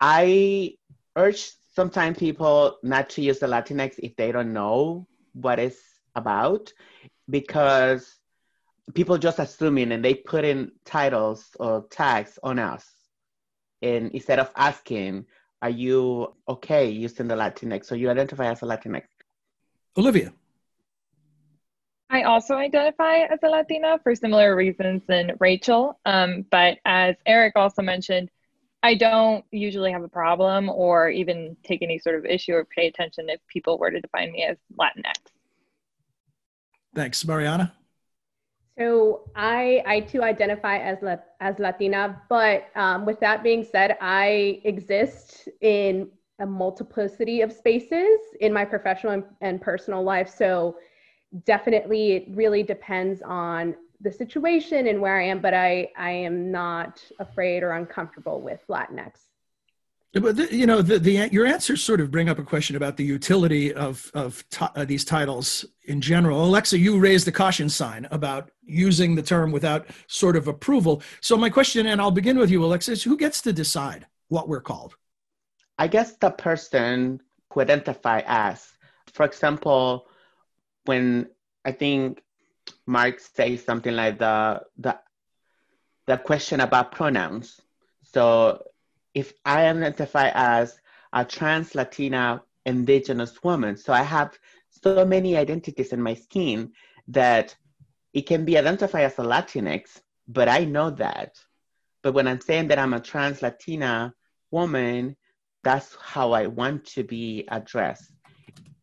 I 0.00 0.74
urge 1.16 1.52
sometimes 1.74 2.18
people 2.18 2.78
not 2.82 3.08
to 3.10 3.22
use 3.22 3.38
the 3.38 3.46
latinx 3.46 3.98
if 3.98 4.16
they 4.16 4.32
don't 4.32 4.52
know 4.52 5.06
what 5.32 5.58
it's 5.58 5.80
about 6.14 6.72
because 7.28 8.18
people 8.94 9.18
just 9.18 9.38
assuming 9.38 9.92
and 9.92 10.04
they 10.04 10.14
put 10.14 10.44
in 10.44 10.72
titles 10.84 11.48
or 11.58 11.86
tags 11.90 12.38
on 12.42 12.58
us. 12.58 12.86
And 13.82 14.10
instead 14.12 14.38
of 14.38 14.50
asking, 14.56 15.26
are 15.62 15.70
you 15.70 16.34
okay 16.48 16.88
using 16.88 17.28
the 17.28 17.34
Latinx? 17.34 17.86
So 17.86 17.94
you 17.94 18.10
identify 18.10 18.50
as 18.50 18.62
a 18.62 18.66
Latinx. 18.66 19.02
Olivia. 19.96 20.32
I 22.08 22.22
also 22.22 22.54
identify 22.54 23.22
as 23.22 23.40
a 23.42 23.48
Latina 23.48 23.98
for 24.02 24.14
similar 24.14 24.54
reasons 24.54 25.02
than 25.08 25.32
Rachel. 25.40 25.98
Um, 26.04 26.44
but 26.50 26.78
as 26.84 27.16
Eric 27.26 27.54
also 27.56 27.82
mentioned, 27.82 28.30
I 28.82 28.94
don't 28.94 29.44
usually 29.50 29.90
have 29.90 30.04
a 30.04 30.08
problem 30.08 30.68
or 30.68 31.08
even 31.08 31.56
take 31.64 31.82
any 31.82 31.98
sort 31.98 32.14
of 32.14 32.24
issue 32.24 32.52
or 32.52 32.64
pay 32.64 32.86
attention 32.86 33.28
if 33.28 33.40
people 33.48 33.78
were 33.78 33.90
to 33.90 34.00
define 34.00 34.30
me 34.30 34.44
as 34.44 34.56
Latinx. 34.78 35.16
Thanks, 36.96 37.26
Mariana. 37.26 37.74
So 38.78 39.30
I 39.36 39.82
I 39.86 40.00
too 40.00 40.22
identify 40.22 40.78
as 40.78 40.96
La, 41.02 41.16
as 41.40 41.58
Latina, 41.58 42.22
but 42.30 42.68
um, 42.74 43.04
with 43.04 43.20
that 43.20 43.42
being 43.42 43.62
said, 43.62 43.98
I 44.00 44.62
exist 44.64 45.46
in 45.60 46.08
a 46.38 46.46
multiplicity 46.46 47.42
of 47.42 47.52
spaces 47.52 48.18
in 48.40 48.50
my 48.50 48.64
professional 48.64 49.12
and, 49.12 49.24
and 49.42 49.60
personal 49.60 50.02
life. 50.02 50.28
So 50.34 50.78
definitely, 51.44 52.12
it 52.12 52.24
really 52.30 52.62
depends 52.62 53.20
on 53.20 53.74
the 54.00 54.10
situation 54.10 54.86
and 54.86 54.98
where 54.98 55.20
I 55.20 55.24
am. 55.24 55.40
But 55.40 55.52
I 55.52 55.90
I 55.98 56.12
am 56.12 56.50
not 56.50 57.04
afraid 57.18 57.62
or 57.62 57.72
uncomfortable 57.72 58.40
with 58.40 58.64
Latinx. 58.70 59.25
But 60.12 60.36
the, 60.36 60.54
you 60.54 60.66
know, 60.66 60.80
the, 60.80 60.98
the 60.98 61.28
your 61.30 61.46
answers 61.46 61.82
sort 61.82 62.00
of 62.00 62.10
bring 62.10 62.28
up 62.28 62.38
a 62.38 62.42
question 62.42 62.74
about 62.74 62.96
the 62.96 63.04
utility 63.04 63.74
of 63.74 64.10
of 64.14 64.44
uh, 64.60 64.84
these 64.84 65.04
titles 65.04 65.64
in 65.84 66.00
general. 66.00 66.42
Alexa, 66.44 66.78
you 66.78 66.98
raised 66.98 67.26
the 67.26 67.32
caution 67.32 67.68
sign 67.68 68.08
about 68.10 68.50
using 68.64 69.14
the 69.14 69.22
term 69.22 69.52
without 69.52 69.86
sort 70.06 70.36
of 70.36 70.48
approval. 70.48 71.02
So 71.20 71.36
my 71.36 71.50
question, 71.50 71.86
and 71.86 72.00
I'll 72.00 72.10
begin 72.10 72.38
with 72.38 72.50
you, 72.50 72.64
Alexa, 72.64 72.92
is 72.92 73.02
who 73.02 73.16
gets 73.16 73.42
to 73.42 73.52
decide 73.52 74.06
what 74.28 74.48
we're 74.48 74.62
called? 74.62 74.96
I 75.78 75.86
guess 75.86 76.16
the 76.16 76.30
person 76.30 77.20
who 77.52 77.60
identify 77.60 78.22
as. 78.26 78.66
For 79.12 79.26
example, 79.26 80.06
when 80.84 81.28
I 81.64 81.72
think 81.72 82.22
Mark 82.86 83.20
says 83.20 83.64
something 83.64 83.94
like 83.94 84.18
the 84.18 84.62
the 84.78 84.98
the 86.06 86.16
question 86.16 86.60
about 86.60 86.92
pronouns. 86.92 87.60
So 88.02 88.62
if 89.16 89.32
I 89.46 89.66
identify 89.66 90.30
as 90.34 90.78
a 91.14 91.24
trans 91.24 91.74
Latina 91.74 92.42
indigenous 92.66 93.42
woman, 93.42 93.78
so 93.78 93.94
I 93.94 94.02
have 94.02 94.38
so 94.68 95.06
many 95.06 95.38
identities 95.38 95.94
in 95.94 96.02
my 96.02 96.12
skin 96.12 96.72
that 97.08 97.56
it 98.12 98.26
can 98.26 98.44
be 98.44 98.58
identified 98.58 99.04
as 99.04 99.18
a 99.18 99.22
Latinx, 99.22 100.02
but 100.28 100.50
I 100.50 100.66
know 100.66 100.90
that. 100.90 101.38
But 102.02 102.12
when 102.12 102.28
I'm 102.28 102.42
saying 102.42 102.68
that 102.68 102.78
I'm 102.78 102.92
a 102.92 103.00
trans 103.00 103.40
Latina 103.40 104.12
woman, 104.50 105.16
that's 105.64 105.96
how 105.98 106.32
I 106.32 106.46
want 106.46 106.84
to 106.88 107.02
be 107.02 107.46
addressed. 107.48 108.12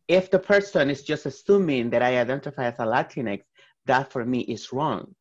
If 0.08 0.32
the 0.32 0.40
person 0.40 0.90
is 0.90 1.04
just 1.04 1.26
assuming 1.26 1.90
that 1.90 2.02
I 2.02 2.18
identify 2.18 2.64
as 2.64 2.80
a 2.80 2.86
Latinx, 2.86 3.42
that 3.86 4.10
for 4.10 4.24
me 4.24 4.40
is 4.40 4.72
wrong. 4.72 5.14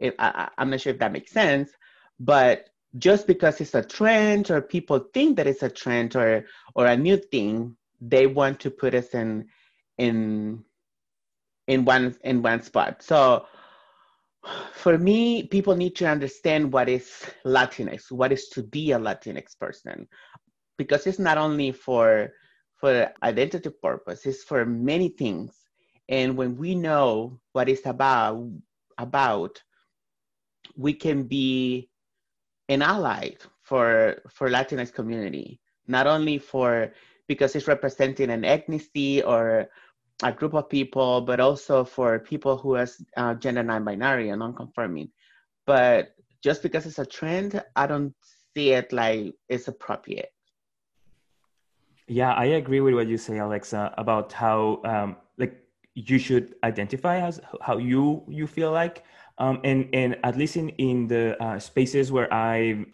I, 0.00 0.50
I'm 0.56 0.70
not 0.70 0.80
sure 0.80 0.92
if 0.92 1.00
that 1.00 1.12
makes 1.12 1.32
sense, 1.32 1.72
but 2.20 2.68
just 2.98 3.26
because 3.26 3.60
it's 3.60 3.74
a 3.74 3.82
trend 3.82 4.50
or 4.50 4.60
people 4.60 4.98
think 5.14 5.36
that 5.36 5.46
it's 5.46 5.62
a 5.62 5.70
trend 5.70 6.14
or 6.16 6.44
or 6.74 6.86
a 6.86 6.96
new 6.96 7.16
thing, 7.16 7.76
they 8.00 8.26
want 8.26 8.60
to 8.60 8.70
put 8.70 8.94
us 8.94 9.08
in 9.14 9.46
in 9.98 10.64
in 11.68 11.84
one 11.84 12.16
in 12.24 12.42
one 12.42 12.62
spot. 12.62 13.02
So 13.02 13.46
for 14.74 14.98
me, 14.98 15.44
people 15.44 15.76
need 15.76 15.94
to 15.96 16.06
understand 16.06 16.72
what 16.72 16.88
is 16.88 17.24
Latinx, 17.44 18.10
what 18.10 18.32
is 18.32 18.48
to 18.48 18.62
be 18.62 18.92
a 18.92 18.98
Latinx 18.98 19.58
person, 19.58 20.08
because 20.76 21.06
it's 21.06 21.18
not 21.18 21.38
only 21.38 21.72
for 21.72 22.32
for 22.76 23.08
identity 23.22 23.70
purpose, 23.70 24.26
it's 24.26 24.42
for 24.42 24.66
many 24.66 25.08
things. 25.08 25.54
And 26.08 26.36
when 26.36 26.56
we 26.56 26.74
know 26.74 27.38
what 27.52 27.68
it's 27.68 27.86
about 27.86 28.50
about, 28.98 29.62
we 30.76 30.92
can 30.92 31.22
be 31.24 31.88
an 32.72 32.82
ally 32.82 33.30
for 33.62 34.22
for 34.28 34.48
Latinx 34.48 34.92
community, 34.92 35.60
not 35.86 36.06
only 36.06 36.38
for 36.38 36.92
because 37.28 37.54
it's 37.54 37.68
representing 37.68 38.30
an 38.30 38.42
ethnicity 38.42 39.24
or 39.24 39.68
a 40.22 40.32
group 40.32 40.54
of 40.54 40.68
people, 40.68 41.20
but 41.20 41.40
also 41.40 41.84
for 41.84 42.18
people 42.18 42.56
who 42.56 42.76
are 42.76 42.88
uh, 43.16 43.34
gender 43.34 43.62
non-binary 43.62 44.28
and 44.28 44.38
non-conforming. 44.38 45.10
But 45.66 46.14
just 46.42 46.62
because 46.62 46.86
it's 46.86 46.98
a 46.98 47.06
trend, 47.06 47.62
I 47.76 47.86
don't 47.86 48.14
see 48.54 48.70
it 48.70 48.92
like 48.92 49.34
it's 49.48 49.68
appropriate. 49.68 50.32
Yeah, 52.08 52.32
I 52.34 52.46
agree 52.60 52.80
with 52.80 52.94
what 52.94 53.06
you 53.06 53.16
say, 53.16 53.38
Alexa, 53.38 53.94
about 53.96 54.32
how 54.32 54.82
um, 54.84 55.16
like 55.38 55.56
you 55.94 56.18
should 56.18 56.54
identify 56.64 57.20
as 57.20 57.40
how 57.60 57.78
you 57.78 58.24
you 58.28 58.46
feel 58.46 58.72
like 58.72 59.04
um, 59.38 59.60
and 59.64 59.88
and 59.92 60.16
at 60.24 60.36
least 60.36 60.56
in 60.56 60.68
in 60.70 61.06
the 61.06 61.40
uh, 61.42 61.58
spaces 61.58 62.12
where 62.12 62.32
i 62.32 62.84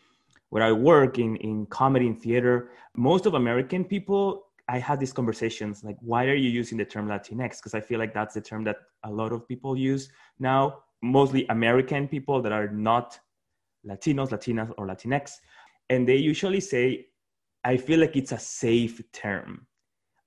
where 0.51 0.63
i 0.63 0.73
work 0.73 1.19
in 1.19 1.37
in 1.37 1.67
comedy 1.67 2.07
and 2.07 2.21
theater 2.21 2.71
most 2.97 3.27
of 3.27 3.35
american 3.35 3.85
people 3.85 4.47
i 4.69 4.79
had 4.79 4.99
these 4.99 5.13
conversations 5.13 5.85
like 5.85 5.97
why 6.01 6.27
are 6.27 6.35
you 6.35 6.51
using 6.51 6.79
the 6.79 6.85
term 6.85 7.09
latinx? 7.09 7.57
Because 7.59 7.75
i 7.75 7.81
feel 7.81 7.99
like 7.99 8.15
that's 8.15 8.35
the 8.35 8.41
term 8.41 8.65
that 8.65 8.77
a 9.05 9.11
lot 9.11 9.33
of 9.33 9.47
people 9.49 9.77
use 9.77 10.11
now 10.39 10.79
mostly 11.03 11.47
american 11.49 12.09
people 12.09 12.43
that 12.43 12.53
are 12.53 12.69
not 12.69 13.19
latinos 13.87 14.31
latinas 14.31 14.73
or 14.79 14.87
latinx 14.87 15.33
and 15.91 16.09
they 16.09 16.17
usually 16.17 16.61
say 16.61 17.07
i 17.65 17.77
feel 17.77 18.01
like 18.01 18.17
it's 18.17 18.33
a 18.33 18.39
safe 18.39 19.01
term 19.13 19.67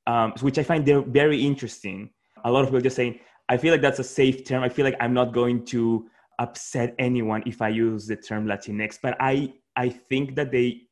um, 0.07 0.33
which 0.41 0.57
i 0.57 0.63
find 0.63 0.85
very 1.07 1.45
interesting. 1.45 2.09
A 2.43 2.51
lot 2.51 2.61
of 2.61 2.67
people 2.67 2.81
just 2.81 2.95
saying, 2.95 3.19
I 3.51 3.57
feel 3.57 3.73
like 3.73 3.81
that's 3.81 3.99
a 3.99 4.03
safe 4.03 4.45
term. 4.45 4.63
I 4.63 4.69
feel 4.69 4.85
like 4.85 4.95
I'm 5.01 5.13
not 5.13 5.33
going 5.33 5.65
to 5.65 6.07
upset 6.39 6.95
anyone 6.97 7.43
if 7.45 7.61
I 7.61 7.67
use 7.67 8.07
the 8.07 8.15
term 8.15 8.45
Latinx. 8.45 8.97
But 9.03 9.17
I 9.19 9.53
I 9.75 9.89
think 9.89 10.35
that 10.35 10.51
they 10.51 10.83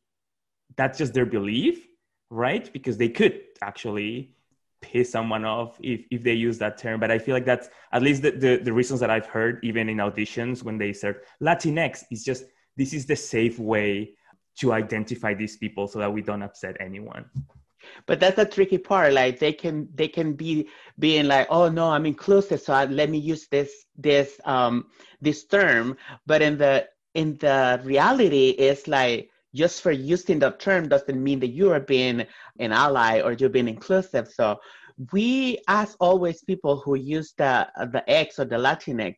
that's 0.76 0.98
just 0.98 1.14
their 1.14 1.26
belief, 1.26 1.88
right? 2.30 2.72
Because 2.74 2.98
they 2.98 3.08
could 3.08 3.36
actually 3.62 4.36
piss 4.82 5.10
someone 5.10 5.46
off 5.46 5.78
if, 5.82 6.02
if 6.12 6.22
they 6.22 6.34
use 6.34 6.58
that 6.58 6.78
term. 6.78 7.00
But 7.00 7.12
I 7.12 7.18
feel 7.18 7.34
like 7.34 7.46
that's 7.46 7.70
at 7.94 8.02
least 8.02 8.24
the, 8.24 8.32
the, 8.32 8.58
the 8.58 8.74
reasons 8.74 9.00
that 9.00 9.10
I've 9.10 9.26
heard 9.26 9.60
even 9.64 9.88
in 9.88 9.98
auditions 9.98 10.62
when 10.62 10.78
they 10.78 10.92
said 10.92 11.16
Latinx 11.42 12.04
is 12.12 12.26
just 12.26 12.44
this 12.76 12.94
is 12.94 13.06
the 13.06 13.16
safe 13.16 13.58
way 13.58 14.16
to 14.58 14.74
identify 14.74 15.34
these 15.34 15.56
people 15.56 15.88
so 15.88 15.98
that 16.00 16.12
we 16.12 16.22
don't 16.22 16.42
upset 16.42 16.76
anyone 16.82 17.24
but 18.06 18.20
that's 18.20 18.36
the 18.36 18.46
tricky 18.46 18.78
part 18.78 19.14
like 19.14 19.40
they 19.40 19.54
can 19.54 19.88
they 19.96 20.08
can 20.08 20.34
be 20.34 20.68
being 21.00 21.28
like 21.28 21.48
oh 21.50 21.70
no 21.70 21.90
i'm 21.90 22.06
inclusive 22.06 22.62
so 22.62 22.74
I, 22.74 22.86
let 22.86 23.10
me 23.10 23.18
use 23.18 23.48
this 23.48 23.86
this 23.98 24.40
um 24.46 24.88
this 25.22 25.46
term. 25.46 25.98
But 26.26 26.42
in 26.42 26.58
the 26.58 26.88
in 27.14 27.38
the 27.38 27.82
reality 27.84 28.50
it's 28.50 28.88
like 28.88 29.30
just 29.56 29.82
for 29.82 29.92
using 29.92 30.40
the 30.40 30.52
term 30.52 30.88
doesn't 30.88 31.22
mean 31.22 31.40
that 31.40 31.48
you 31.48 31.72
are 31.72 31.80
being 31.80 32.26
an 32.60 32.72
ally 32.72 33.22
or 33.22 33.34
you're 33.34 33.50
being 33.50 33.68
inclusive. 33.68 34.28
So 34.32 34.60
we 35.12 35.60
ask 35.68 35.96
always 36.00 36.44
people 36.44 36.78
who 36.80 36.96
use 36.96 37.34
the 37.38 37.68
the 37.92 38.04
x 38.10 38.40
or 38.40 38.46
the 38.46 38.58
latinx 38.58 39.16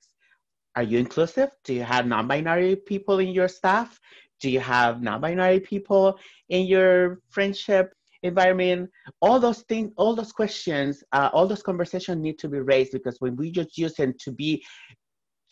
are 0.78 0.84
you 0.84 1.00
inclusive? 1.00 1.50
Do 1.66 1.74
you 1.74 1.84
have 1.84 2.08
non-binary 2.08 2.78
people 2.78 3.20
in 3.20 3.28
your 3.28 3.50
staff? 3.50 4.00
Do 4.40 4.50
you 4.50 4.62
have 4.62 5.02
non-binary 5.02 5.60
people 5.60 6.18
in 6.48 6.66
your 6.66 7.20
friendship 7.28 7.94
environment, 8.24 8.90
all 9.22 9.40
those 9.40 9.62
things, 9.64 9.92
all 9.98 10.16
those 10.16 10.32
questions, 10.32 11.04
uh, 11.12 11.30
all 11.34 11.48
those 11.48 11.64
conversations 11.64 12.22
need 12.22 12.38
to 12.40 12.50
be 12.50 12.60
raised 12.60 12.92
because 12.92 13.18
when 13.20 13.36
we 13.36 13.52
just 13.52 13.78
use 13.78 13.96
them 13.96 14.14
to 14.20 14.32
be, 14.32 14.64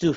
to 0.01 0.15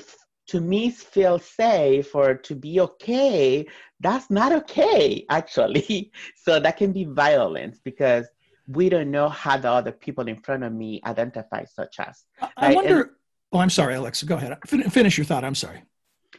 to 0.49 0.61
me 0.61 0.91
feel 0.91 1.39
safe 1.39 2.15
or 2.15 2.35
to 2.35 2.55
be 2.55 2.81
okay, 2.81 3.65
that's 4.01 4.31
not 4.31 4.53
okay 4.53 5.25
actually. 5.31 6.11
so 6.37 6.59
that 6.59 6.77
can 6.77 6.93
be 6.93 7.05
violence 7.05 7.81
because 7.85 8.27
we 8.67 8.89
don't 8.89 9.11
know 9.11 9.29
how 9.29 9.57
the 9.57 9.71
other 9.71 9.93
people 9.93 10.29
in 10.29 10.41
front 10.41 10.65
of 10.65 10.73
me 10.73 11.01
identify 11.07 11.65
such 11.65 11.97
as. 12.01 12.25
I, 12.57 12.75
wonder. 12.75 13.01
And, 13.03 13.11
oh, 13.53 13.59
I'm 13.59 13.71
sorry, 13.71 13.95
Alexa. 13.95 14.27
Go 14.27 14.37
ahead. 14.37 14.57
Fin- 14.67 14.91
finish 14.91 15.17
your 15.17 15.25
thought. 15.25 15.45
I'm 15.45 15.55
sorry. 15.55 15.83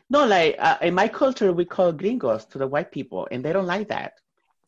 No, 0.09 0.25
like 0.25 0.55
uh, 0.59 0.77
in 0.81 0.93
my 0.93 1.07
culture, 1.07 1.51
we 1.53 1.65
call 1.65 1.91
gringos 1.91 2.45
to 2.47 2.57
the 2.57 2.67
white 2.67 2.91
people, 2.91 3.27
and 3.31 3.43
they 3.43 3.53
don't 3.53 3.65
like 3.65 3.87
that 3.89 4.13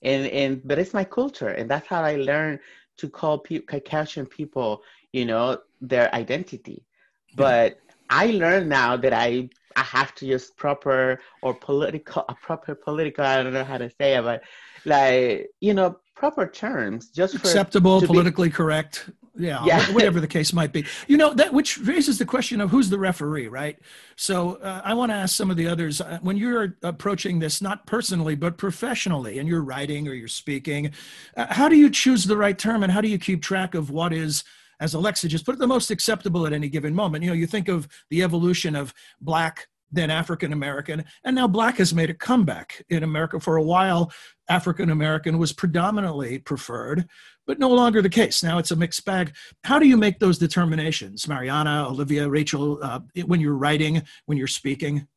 and 0.05 0.27
and 0.27 0.61
but 0.65 0.79
it's 0.79 0.93
my 0.93 1.03
culture 1.03 1.49
and 1.49 1.69
that's 1.69 1.87
how 1.87 2.01
i 2.01 2.15
learned 2.15 2.59
to 2.97 3.09
call 3.09 3.39
pe- 3.39 3.59
caucasian 3.59 4.25
people 4.25 4.81
you 5.11 5.25
know 5.25 5.57
their 5.81 6.13
identity. 6.13 6.83
But 7.35 7.79
i 8.09 8.27
learned 8.27 8.69
now 8.69 8.95
that 8.97 9.13
i 9.13 9.49
i 9.75 9.81
have 9.81 10.13
to 10.15 10.25
use 10.25 10.51
proper 10.51 11.19
or 11.41 11.53
political 11.53 12.23
a 12.29 12.35
proper 12.35 12.75
political 12.75 13.25
i 13.25 13.41
don't 13.41 13.53
know 13.53 13.63
how 13.63 13.77
to 13.77 13.89
say 13.99 14.15
it 14.15 14.23
but 14.23 14.41
like 14.85 15.49
you 15.59 15.73
know 15.73 15.97
proper 16.15 16.45
terms 16.47 17.09
just 17.09 17.35
acceptable 17.35 17.99
politically 18.01 18.49
be, 18.49 18.53
correct 18.53 19.09
yeah, 19.37 19.63
yeah. 19.65 19.85
whatever 19.91 20.19
the 20.19 20.27
case 20.27 20.53
might 20.53 20.71
be. 20.71 20.85
You 21.07 21.17
know 21.17 21.33
that 21.33 21.53
which 21.53 21.77
raises 21.79 22.17
the 22.17 22.25
question 22.25 22.61
of 22.61 22.69
who's 22.69 22.89
the 22.89 22.99
referee, 22.99 23.47
right? 23.47 23.77
So 24.15 24.55
uh, 24.55 24.81
I 24.83 24.93
want 24.93 25.11
to 25.11 25.15
ask 25.15 25.35
some 25.35 25.51
of 25.51 25.57
the 25.57 25.67
others 25.67 26.01
uh, 26.01 26.19
when 26.21 26.37
you're 26.37 26.77
approaching 26.83 27.39
this 27.39 27.61
not 27.61 27.85
personally 27.85 28.35
but 28.35 28.57
professionally, 28.57 29.39
and 29.39 29.47
you're 29.47 29.63
writing 29.63 30.07
or 30.07 30.13
you're 30.13 30.27
speaking, 30.27 30.91
uh, 31.35 31.47
how 31.49 31.69
do 31.69 31.75
you 31.75 31.89
choose 31.89 32.25
the 32.25 32.37
right 32.37 32.57
term, 32.57 32.83
and 32.83 32.91
how 32.91 33.01
do 33.01 33.07
you 33.07 33.17
keep 33.17 33.41
track 33.41 33.75
of 33.75 33.89
what 33.89 34.13
is 34.13 34.43
as 34.79 34.93
Alexa 34.93 35.27
just 35.29 35.45
put 35.45 35.55
it, 35.55 35.59
the 35.59 35.67
most 35.67 35.89
acceptable 35.91 36.45
at 36.45 36.53
any 36.53 36.69
given 36.69 36.93
moment? 36.93 37.23
You 37.23 37.29
know, 37.29 37.35
you 37.35 37.47
think 37.47 37.67
of 37.67 37.87
the 38.09 38.23
evolution 38.23 38.75
of 38.75 38.93
black 39.21 39.67
then 39.91 40.09
African 40.11 40.53
American, 40.53 41.03
and 41.23 41.35
now 41.35 41.47
black 41.47 41.77
has 41.77 41.93
made 41.93 42.09
a 42.09 42.13
comeback 42.13 42.83
in 42.89 43.03
America. 43.03 43.39
For 43.39 43.57
a 43.57 43.63
while, 43.63 44.11
African 44.49 44.89
American 44.89 45.37
was 45.37 45.53
predominantly 45.53 46.39
preferred, 46.39 47.07
but 47.47 47.59
no 47.59 47.69
longer 47.69 48.01
the 48.01 48.09
case. 48.09 48.43
Now 48.43 48.57
it's 48.57 48.71
a 48.71 48.75
mixed 48.75 49.05
bag. 49.05 49.33
How 49.63 49.79
do 49.79 49.87
you 49.87 49.97
make 49.97 50.19
those 50.19 50.37
determinations, 50.37 51.27
Mariana, 51.27 51.87
Olivia, 51.87 52.29
Rachel, 52.29 52.79
uh, 52.81 52.99
when 53.25 53.39
you're 53.39 53.55
writing, 53.55 54.01
when 54.25 54.37
you're 54.37 54.47
speaking? 54.47 55.07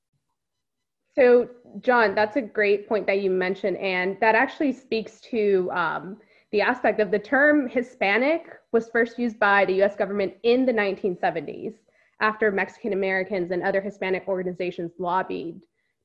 So, 1.15 1.49
John, 1.81 2.15
that's 2.15 2.37
a 2.37 2.43
great 2.43 2.89
point 2.89 3.07
that 3.07 3.21
you 3.21 3.31
mentioned, 3.31 3.77
and 3.79 4.17
that 4.21 4.35
actually 4.35 4.73
speaks 4.73 5.21
to 5.23 5.69
um, 5.73 6.19
the 6.53 6.61
aspect 6.61 7.01
of 7.01 7.11
the 7.11 7.19
term 7.19 7.69
Hispanic 7.69 8.47
was 8.73 8.89
first 8.91 9.19
used 9.19 9.39
by 9.39 9.65
the 9.65 9.83
US 9.83 9.97
government 9.97 10.35
in 10.45 10.65
the 10.65 10.73
1970s 10.73 11.75
after 12.21 12.51
Mexican 12.51 12.93
Americans 12.93 13.51
and 13.51 13.63
other 13.63 13.81
Hispanic 13.81 14.25
organizations 14.29 14.93
lobbied 14.99 15.61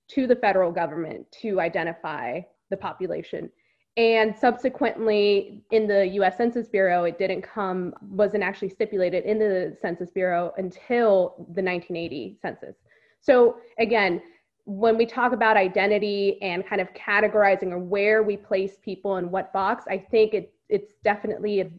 to 0.09 0.27
the 0.27 0.35
federal 0.35 0.71
government 0.71 1.25
to 1.41 1.59
identify 1.59 2.41
the 2.69 2.77
population. 2.77 3.49
And 3.95 4.35
subsequently, 4.35 5.63
in 5.71 5.87
the 5.87 6.07
US 6.19 6.37
Census 6.37 6.67
Bureau, 6.67 7.03
it 7.03 7.19
didn't 7.19 7.43
come, 7.43 7.93
wasn't 8.01 8.43
actually 8.43 8.69
stipulated 8.69 9.23
in 9.23 9.37
the 9.37 9.77
Census 9.79 10.09
Bureau 10.09 10.51
until 10.57 11.35
the 11.37 11.61
1980 11.61 12.37
census. 12.41 12.75
So, 13.21 13.57
again, 13.77 14.21
when 14.65 14.97
we 14.97 15.05
talk 15.05 15.33
about 15.33 15.57
identity 15.57 16.41
and 16.41 16.65
kind 16.65 16.81
of 16.81 16.87
categorizing 16.93 17.71
or 17.71 17.79
where 17.79 18.23
we 18.23 18.37
place 18.37 18.77
people 18.81 19.17
in 19.17 19.29
what 19.29 19.53
box, 19.53 19.85
I 19.89 19.97
think 19.97 20.33
it, 20.33 20.53
it's 20.69 20.93
definitely 21.03 21.61
a, 21.61 21.69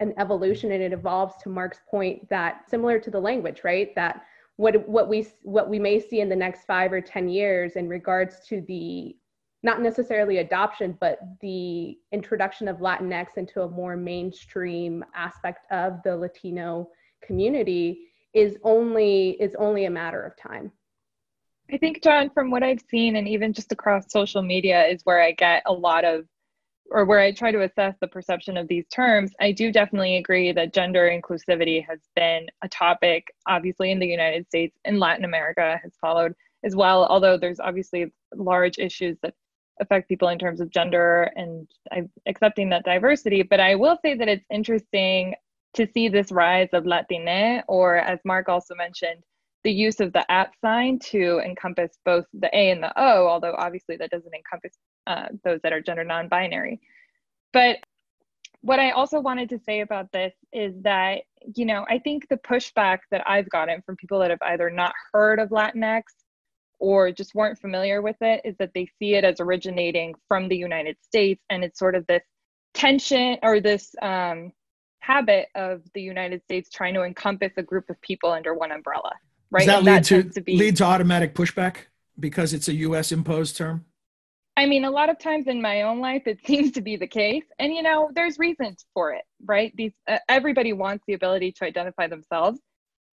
an 0.00 0.14
evolution 0.18 0.72
and 0.72 0.82
it 0.82 0.92
evolves 0.92 1.34
to 1.42 1.48
Mark's 1.48 1.80
point 1.88 2.28
that 2.28 2.68
similar 2.68 2.98
to 2.98 3.10
the 3.10 3.20
language, 3.20 3.62
right? 3.64 3.94
That 3.94 4.22
what 4.56 4.88
what 4.88 5.08
we 5.08 5.26
what 5.42 5.68
we 5.68 5.78
may 5.78 6.00
see 6.00 6.20
in 6.20 6.28
the 6.28 6.36
next 6.36 6.64
five 6.64 6.92
or 6.92 7.00
ten 7.00 7.28
years 7.28 7.76
in 7.76 7.88
regards 7.88 8.46
to 8.48 8.60
the 8.62 9.16
not 9.62 9.80
necessarily 9.80 10.38
adoption, 10.38 10.96
but 11.00 11.18
the 11.40 11.98
introduction 12.12 12.68
of 12.68 12.78
Latinx 12.78 13.38
into 13.38 13.62
a 13.62 13.68
more 13.68 13.96
mainstream 13.96 15.02
aspect 15.14 15.66
of 15.72 16.02
the 16.04 16.14
Latino 16.14 16.90
community 17.22 18.08
is 18.34 18.58
only 18.62 19.30
is 19.40 19.54
only 19.54 19.86
a 19.86 19.90
matter 19.90 20.22
of 20.22 20.36
time. 20.36 20.70
I 21.72 21.78
think, 21.78 22.02
John, 22.02 22.28
from 22.28 22.50
what 22.50 22.62
I've 22.62 22.82
seen, 22.90 23.16
and 23.16 23.26
even 23.26 23.54
just 23.54 23.72
across 23.72 24.12
social 24.12 24.42
media, 24.42 24.84
is 24.84 25.00
where 25.04 25.22
I 25.22 25.32
get 25.32 25.62
a 25.64 25.72
lot 25.72 26.04
of, 26.04 26.26
or 26.90 27.04
where 27.04 27.20
I 27.20 27.32
try 27.32 27.50
to 27.50 27.62
assess 27.62 27.94
the 28.00 28.08
perception 28.08 28.56
of 28.56 28.68
these 28.68 28.86
terms. 28.88 29.32
I 29.40 29.52
do 29.52 29.72
definitely 29.72 30.16
agree 30.16 30.52
that 30.52 30.74
gender 30.74 31.08
inclusivity 31.10 31.84
has 31.86 32.00
been 32.14 32.46
a 32.62 32.68
topic, 32.68 33.26
obviously, 33.48 33.90
in 33.90 33.98
the 33.98 34.06
United 34.06 34.46
States 34.46 34.76
and 34.84 35.00
Latin 35.00 35.24
America 35.24 35.80
has 35.82 35.92
followed 36.00 36.34
as 36.62 36.76
well, 36.76 37.06
although 37.06 37.36
there's 37.36 37.60
obviously 37.60 38.12
large 38.34 38.78
issues 38.78 39.16
that 39.22 39.34
affect 39.80 40.08
people 40.08 40.28
in 40.28 40.38
terms 40.38 40.60
of 40.60 40.70
gender 40.70 41.30
and 41.34 41.68
accepting 42.26 42.68
that 42.70 42.84
diversity. 42.84 43.42
But 43.42 43.60
I 43.60 43.74
will 43.74 43.98
say 44.02 44.14
that 44.16 44.28
it's 44.28 44.46
interesting 44.50 45.34
to 45.74 45.88
see 45.92 46.08
this 46.08 46.30
rise 46.30 46.68
of 46.72 46.86
Latine, 46.86 47.62
or 47.66 47.96
as 47.96 48.20
Mark 48.24 48.48
also 48.48 48.74
mentioned, 48.74 49.24
the 49.64 49.72
use 49.72 49.98
of 49.98 50.12
the 50.12 50.30
at 50.30 50.52
sign 50.60 50.98
to 51.00 51.40
encompass 51.44 51.98
both 52.04 52.26
the 52.34 52.54
A 52.56 52.70
and 52.70 52.82
the 52.82 52.92
O, 52.96 53.26
although 53.26 53.54
obviously 53.56 53.96
that 53.96 54.10
doesn't 54.10 54.34
encompass 54.34 54.76
uh, 55.06 55.26
those 55.44 55.60
that 55.62 55.72
are 55.72 55.80
gender 55.80 56.04
non 56.04 56.28
binary. 56.28 56.80
But 57.52 57.78
what 58.60 58.78
I 58.78 58.92
also 58.92 59.20
wanted 59.20 59.50
to 59.50 59.58
say 59.58 59.80
about 59.80 60.10
this 60.12 60.32
is 60.52 60.74
that, 60.82 61.22
you 61.54 61.66
know, 61.66 61.84
I 61.88 61.98
think 61.98 62.28
the 62.28 62.38
pushback 62.38 63.00
that 63.10 63.22
I've 63.28 63.48
gotten 63.50 63.82
from 63.82 63.96
people 63.96 64.18
that 64.20 64.30
have 64.30 64.40
either 64.42 64.70
not 64.70 64.94
heard 65.12 65.38
of 65.38 65.50
Latinx 65.50 66.02
or 66.78 67.12
just 67.12 67.34
weren't 67.34 67.58
familiar 67.58 68.00
with 68.00 68.16
it 68.22 68.40
is 68.44 68.56
that 68.58 68.72
they 68.74 68.88
see 68.98 69.14
it 69.14 69.24
as 69.24 69.38
originating 69.38 70.14
from 70.28 70.48
the 70.48 70.56
United 70.56 70.96
States 71.02 71.44
and 71.50 71.62
it's 71.62 71.78
sort 71.78 71.94
of 71.94 72.06
this 72.06 72.22
tension 72.72 73.36
or 73.42 73.60
this 73.60 73.94
um, 74.00 74.50
habit 75.00 75.48
of 75.54 75.82
the 75.92 76.00
United 76.00 76.42
States 76.42 76.70
trying 76.70 76.94
to 76.94 77.02
encompass 77.02 77.52
a 77.58 77.62
group 77.62 77.90
of 77.90 78.00
people 78.00 78.30
under 78.30 78.54
one 78.54 78.72
umbrella. 78.72 79.12
Right. 79.50 79.66
Does 79.66 79.66
that, 79.66 79.84
lead, 79.84 79.94
that 79.96 80.04
to, 80.04 80.22
to 80.30 80.40
be, 80.40 80.56
lead 80.56 80.76
to 80.78 80.84
automatic 80.84 81.34
pushback 81.34 81.76
because 82.18 82.54
it's 82.54 82.68
a 82.68 82.74
US 82.74 83.12
imposed 83.12 83.56
term? 83.56 83.84
I 84.56 84.66
mean, 84.66 84.84
a 84.84 84.90
lot 84.90 85.10
of 85.10 85.18
times 85.18 85.48
in 85.48 85.60
my 85.60 85.82
own 85.82 86.00
life, 86.00 86.22
it 86.26 86.38
seems 86.46 86.72
to 86.72 86.80
be 86.80 86.96
the 86.96 87.06
case. 87.06 87.44
And, 87.58 87.72
you 87.74 87.82
know, 87.82 88.10
there's 88.14 88.38
reasons 88.38 88.84
for 88.94 89.12
it. 89.12 89.24
right? 89.44 89.72
These 89.76 89.92
uh, 90.08 90.18
everybody 90.28 90.72
wants 90.72 91.04
the 91.06 91.14
ability 91.14 91.52
to 91.52 91.64
identify 91.64 92.06
themselves. 92.06 92.60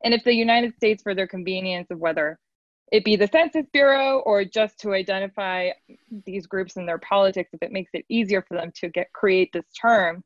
And 0.04 0.14
if 0.14 0.24
the 0.24 0.34
United 0.34 0.76
States, 0.76 1.04
for 1.04 1.14
their 1.14 1.28
convenience 1.28 1.88
of 1.92 2.00
whether 2.00 2.40
it 2.92 3.06
be 3.06 3.16
the 3.16 3.28
Census 3.28 3.66
Bureau 3.72 4.20
or 4.20 4.44
just 4.44 4.80
to 4.80 4.94
identify 4.94 5.70
these 6.26 6.48
groups 6.48 6.76
in 6.76 6.86
their 6.86 6.98
politics, 6.98 7.52
if 7.54 7.62
it 7.62 7.72
makes 7.72 7.92
it 7.94 8.06
easier 8.10 8.42
for 8.42 8.58
them 8.58 8.72
to 8.76 8.90
get 8.90 9.14
create 9.14 9.52
this 9.54 9.66
term, 9.80 10.24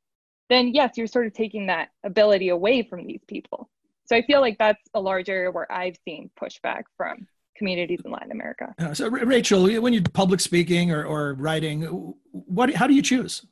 then 0.49 0.73
yes, 0.73 0.93
you're 0.95 1.07
sort 1.07 1.27
of 1.27 1.33
taking 1.33 1.67
that 1.67 1.89
ability 2.03 2.49
away 2.49 2.83
from 2.83 3.05
these 3.05 3.21
people. 3.27 3.69
So 4.05 4.15
I 4.15 4.21
feel 4.23 4.41
like 4.41 4.57
that's 4.57 4.81
a 4.93 5.01
large 5.01 5.29
area 5.29 5.51
where 5.51 5.71
I've 5.71 5.97
seen 6.05 6.29
pushback 6.39 6.83
from 6.97 7.27
communities 7.55 8.01
in 8.05 8.11
Latin 8.11 8.31
America. 8.31 8.73
Uh, 8.79 8.93
so 8.93 9.07
Rachel, 9.09 9.63
when 9.81 9.93
you're 9.93 10.03
public 10.03 10.39
speaking 10.39 10.91
or, 10.91 11.03
or 11.05 11.33
writing, 11.35 12.13
what 12.31 12.73
how 12.73 12.87
do 12.87 12.93
you 12.93 13.01
choose? 13.01 13.45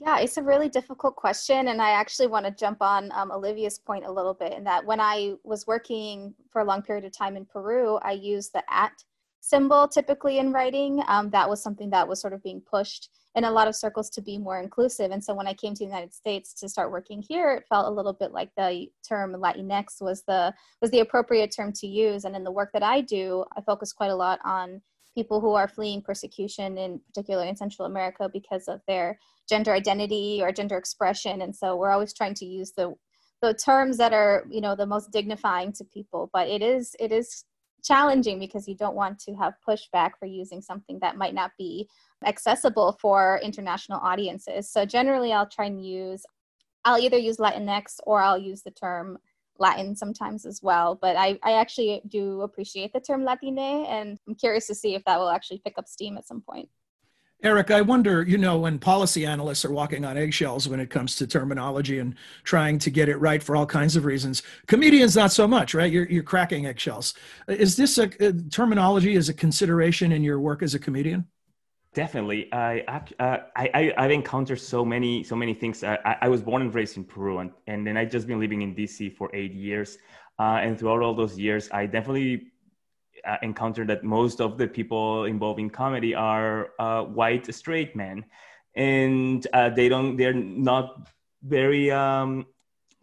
Yeah, 0.00 0.18
it's 0.18 0.36
a 0.36 0.42
really 0.42 0.68
difficult 0.68 1.16
question. 1.16 1.68
And 1.68 1.80
I 1.80 1.90
actually 1.90 2.26
want 2.26 2.44
to 2.44 2.52
jump 2.52 2.82
on 2.82 3.10
um, 3.12 3.30
Olivia's 3.32 3.78
point 3.78 4.04
a 4.04 4.12
little 4.12 4.34
bit 4.34 4.52
in 4.52 4.64
that 4.64 4.84
when 4.84 5.00
I 5.00 5.34
was 5.42 5.66
working 5.66 6.34
for 6.50 6.60
a 6.60 6.64
long 6.64 6.82
period 6.82 7.04
of 7.04 7.12
time 7.12 7.36
in 7.36 7.46
Peru, 7.46 7.98
I 8.02 8.12
used 8.12 8.52
the 8.52 8.62
at 8.68 8.92
symbol 9.46 9.86
typically 9.86 10.38
in 10.38 10.52
writing. 10.52 11.02
Um, 11.06 11.30
that 11.30 11.48
was 11.48 11.62
something 11.62 11.90
that 11.90 12.08
was 12.08 12.20
sort 12.20 12.32
of 12.32 12.42
being 12.42 12.60
pushed 12.60 13.10
in 13.36 13.44
a 13.44 13.50
lot 13.50 13.68
of 13.68 13.76
circles 13.76 14.10
to 14.10 14.22
be 14.22 14.38
more 14.38 14.60
inclusive. 14.60 15.12
And 15.12 15.22
so 15.22 15.34
when 15.34 15.46
I 15.46 15.54
came 15.54 15.74
to 15.74 15.78
the 15.78 15.84
United 15.84 16.12
States 16.12 16.52
to 16.54 16.68
start 16.68 16.90
working 16.90 17.22
here, 17.26 17.52
it 17.52 17.64
felt 17.68 17.86
a 17.86 17.90
little 17.90 18.12
bit 18.12 18.32
like 18.32 18.50
the 18.56 18.88
term 19.06 19.34
Latinx 19.34 20.00
was 20.00 20.22
the 20.26 20.52
was 20.82 20.90
the 20.90 21.00
appropriate 21.00 21.54
term 21.54 21.72
to 21.74 21.86
use. 21.86 22.24
And 22.24 22.34
in 22.34 22.44
the 22.44 22.50
work 22.50 22.70
that 22.72 22.82
I 22.82 23.02
do, 23.02 23.44
I 23.56 23.60
focus 23.60 23.92
quite 23.92 24.10
a 24.10 24.16
lot 24.16 24.40
on 24.44 24.80
people 25.14 25.40
who 25.40 25.52
are 25.52 25.68
fleeing 25.68 26.02
persecution, 26.02 26.76
in 26.76 27.00
particular 27.06 27.44
in 27.44 27.56
Central 27.56 27.86
America, 27.86 28.28
because 28.32 28.68
of 28.68 28.80
their 28.88 29.18
gender 29.48 29.72
identity 29.72 30.40
or 30.42 30.50
gender 30.50 30.76
expression. 30.76 31.42
And 31.42 31.54
so 31.54 31.76
we're 31.76 31.90
always 31.90 32.12
trying 32.12 32.34
to 32.34 32.46
use 32.46 32.72
the 32.76 32.94
the 33.42 33.54
terms 33.54 33.98
that 33.98 34.12
are 34.12 34.46
you 34.50 34.62
know 34.62 34.74
the 34.74 34.86
most 34.86 35.12
dignifying 35.12 35.72
to 35.74 35.84
people. 35.84 36.30
But 36.32 36.48
it 36.48 36.62
is 36.62 36.96
it 36.98 37.12
is 37.12 37.44
challenging 37.82 38.38
because 38.38 38.66
you 38.66 38.74
don't 38.74 38.96
want 38.96 39.18
to 39.20 39.34
have 39.34 39.54
pushback 39.66 40.12
for 40.18 40.26
using 40.26 40.60
something 40.60 40.98
that 41.00 41.16
might 41.16 41.34
not 41.34 41.52
be 41.58 41.88
accessible 42.24 42.98
for 43.00 43.40
international 43.42 44.00
audiences. 44.00 44.70
So 44.70 44.84
generally, 44.84 45.32
I'll 45.32 45.48
try 45.48 45.66
and 45.66 45.84
use 45.84 46.24
I'll 46.84 46.98
either 46.98 47.18
use 47.18 47.38
Latinx 47.38 47.98
or 48.04 48.22
I'll 48.22 48.38
use 48.38 48.62
the 48.62 48.70
term 48.70 49.18
Latin 49.58 49.96
sometimes 49.96 50.46
as 50.46 50.62
well. 50.62 50.96
But 51.00 51.16
I, 51.16 51.38
I 51.42 51.54
actually 51.54 52.00
do 52.08 52.42
appreciate 52.42 52.92
the 52.92 53.00
term 53.00 53.24
Latine, 53.24 53.58
and 53.58 54.18
I'm 54.26 54.34
curious 54.36 54.66
to 54.68 54.74
see 54.74 54.94
if 54.94 55.04
that 55.04 55.18
will 55.18 55.30
actually 55.30 55.60
pick 55.64 55.78
up 55.78 55.88
steam 55.88 56.16
at 56.16 56.28
some 56.28 56.40
point. 56.40 56.68
Eric, 57.42 57.70
I 57.70 57.82
wonder, 57.82 58.22
you 58.22 58.38
know, 58.38 58.58
when 58.58 58.78
policy 58.78 59.26
analysts 59.26 59.64
are 59.64 59.70
walking 59.70 60.06
on 60.06 60.16
eggshells 60.16 60.68
when 60.68 60.80
it 60.80 60.88
comes 60.88 61.16
to 61.16 61.26
terminology 61.26 61.98
and 61.98 62.14
trying 62.44 62.78
to 62.78 62.90
get 62.90 63.10
it 63.10 63.16
right 63.18 63.42
for 63.42 63.54
all 63.54 63.66
kinds 63.66 63.94
of 63.94 64.06
reasons, 64.06 64.42
comedians 64.66 65.14
not 65.14 65.32
so 65.32 65.46
much, 65.46 65.74
right? 65.74 65.92
You're, 65.92 66.08
you're 66.08 66.22
cracking 66.22 66.66
eggshells. 66.66 67.12
Is 67.46 67.76
this 67.76 67.98
a, 67.98 68.10
a 68.20 68.32
terminology 68.32 69.16
as 69.16 69.28
a 69.28 69.34
consideration 69.34 70.12
in 70.12 70.24
your 70.24 70.40
work 70.40 70.62
as 70.62 70.74
a 70.74 70.78
comedian? 70.78 71.26
Definitely, 71.92 72.52
I, 72.52 72.84
uh, 73.18 73.38
I, 73.56 73.92
I 73.96 74.02
have 74.02 74.10
encountered 74.10 74.60
so 74.60 74.84
many 74.84 75.24
so 75.24 75.34
many 75.34 75.54
things. 75.54 75.82
I, 75.82 76.18
I 76.20 76.28
was 76.28 76.42
born 76.42 76.60
and 76.60 76.74
raised 76.74 76.98
in 76.98 77.04
Peru, 77.04 77.38
and, 77.38 77.50
and 77.68 77.86
then 77.86 77.96
I've 77.96 78.10
just 78.10 78.26
been 78.26 78.38
living 78.38 78.60
in 78.60 78.74
DC 78.74 79.16
for 79.16 79.30
eight 79.34 79.54
years. 79.54 79.96
Uh, 80.38 80.60
and 80.60 80.78
throughout 80.78 81.00
all 81.00 81.14
those 81.14 81.38
years, 81.38 81.70
I 81.72 81.86
definitely 81.86 82.52
uh, 83.26 83.36
encountered 83.42 83.88
that 83.88 84.04
most 84.04 84.40
of 84.40 84.56
the 84.58 84.66
people 84.66 85.24
involved 85.24 85.60
in 85.60 85.70
comedy 85.70 86.14
are 86.14 86.70
uh, 86.78 87.02
white 87.02 87.52
straight 87.54 87.96
men, 87.96 88.24
and 88.74 89.46
uh, 89.52 89.70
they 89.70 89.88
don't 89.88 90.16
they're 90.16 90.32
not 90.32 91.08
very 91.42 91.90
um, 91.90 92.46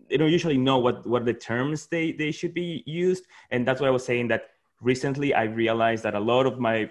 they 0.10 0.18
don't 0.18 0.32
usually 0.32 0.58
know 0.58 0.78
what 0.78 1.06
what 1.06 1.26
the 1.26 1.34
terms 1.34 1.88
they 1.88 2.12
they 2.12 2.32
should 2.32 2.54
be 2.54 2.84
used, 2.86 3.26
and 3.52 3.68
that's 3.68 3.82
why 3.82 3.88
I 3.88 3.92
was 3.92 4.06
saying 4.06 4.28
that 4.30 4.52
recently 4.82 5.34
I 5.34 5.44
realized 5.44 6.04
that 6.04 6.16
a 6.16 6.20
lot 6.20 6.46
of 6.46 6.60
my 6.60 6.90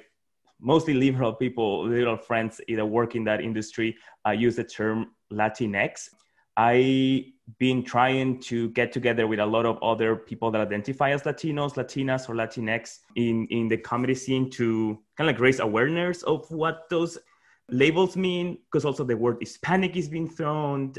mostly 0.60 0.94
liberal 0.94 1.32
people, 1.32 1.86
liberal 1.86 2.16
friends, 2.16 2.60
either 2.68 2.86
work 2.86 3.16
in 3.16 3.24
that 3.24 3.40
industry, 3.40 3.96
uh, 4.26 4.30
use 4.30 4.56
the 4.56 4.64
term 4.64 5.10
Latinx. 5.32 6.08
I've 6.56 7.24
been 7.58 7.82
trying 7.82 8.40
to 8.40 8.70
get 8.70 8.92
together 8.92 9.26
with 9.26 9.38
a 9.38 9.46
lot 9.46 9.66
of 9.66 9.82
other 9.82 10.16
people 10.16 10.50
that 10.50 10.60
identify 10.60 11.10
as 11.10 11.22
Latinos, 11.22 11.74
Latinas, 11.74 12.28
or 12.28 12.34
Latinx 12.34 13.00
in, 13.16 13.46
in 13.50 13.68
the 13.68 13.76
comedy 13.76 14.14
scene 14.14 14.50
to 14.50 14.98
kind 15.16 15.28
of 15.28 15.34
like 15.34 15.40
raise 15.40 15.60
awareness 15.60 16.22
of 16.22 16.50
what 16.50 16.88
those 16.90 17.18
labels 17.68 18.16
mean, 18.16 18.58
because 18.64 18.84
also 18.84 19.04
the 19.04 19.16
word 19.16 19.38
Hispanic 19.40 19.96
is 19.96 20.08
being 20.08 20.28
thrown. 20.28 20.94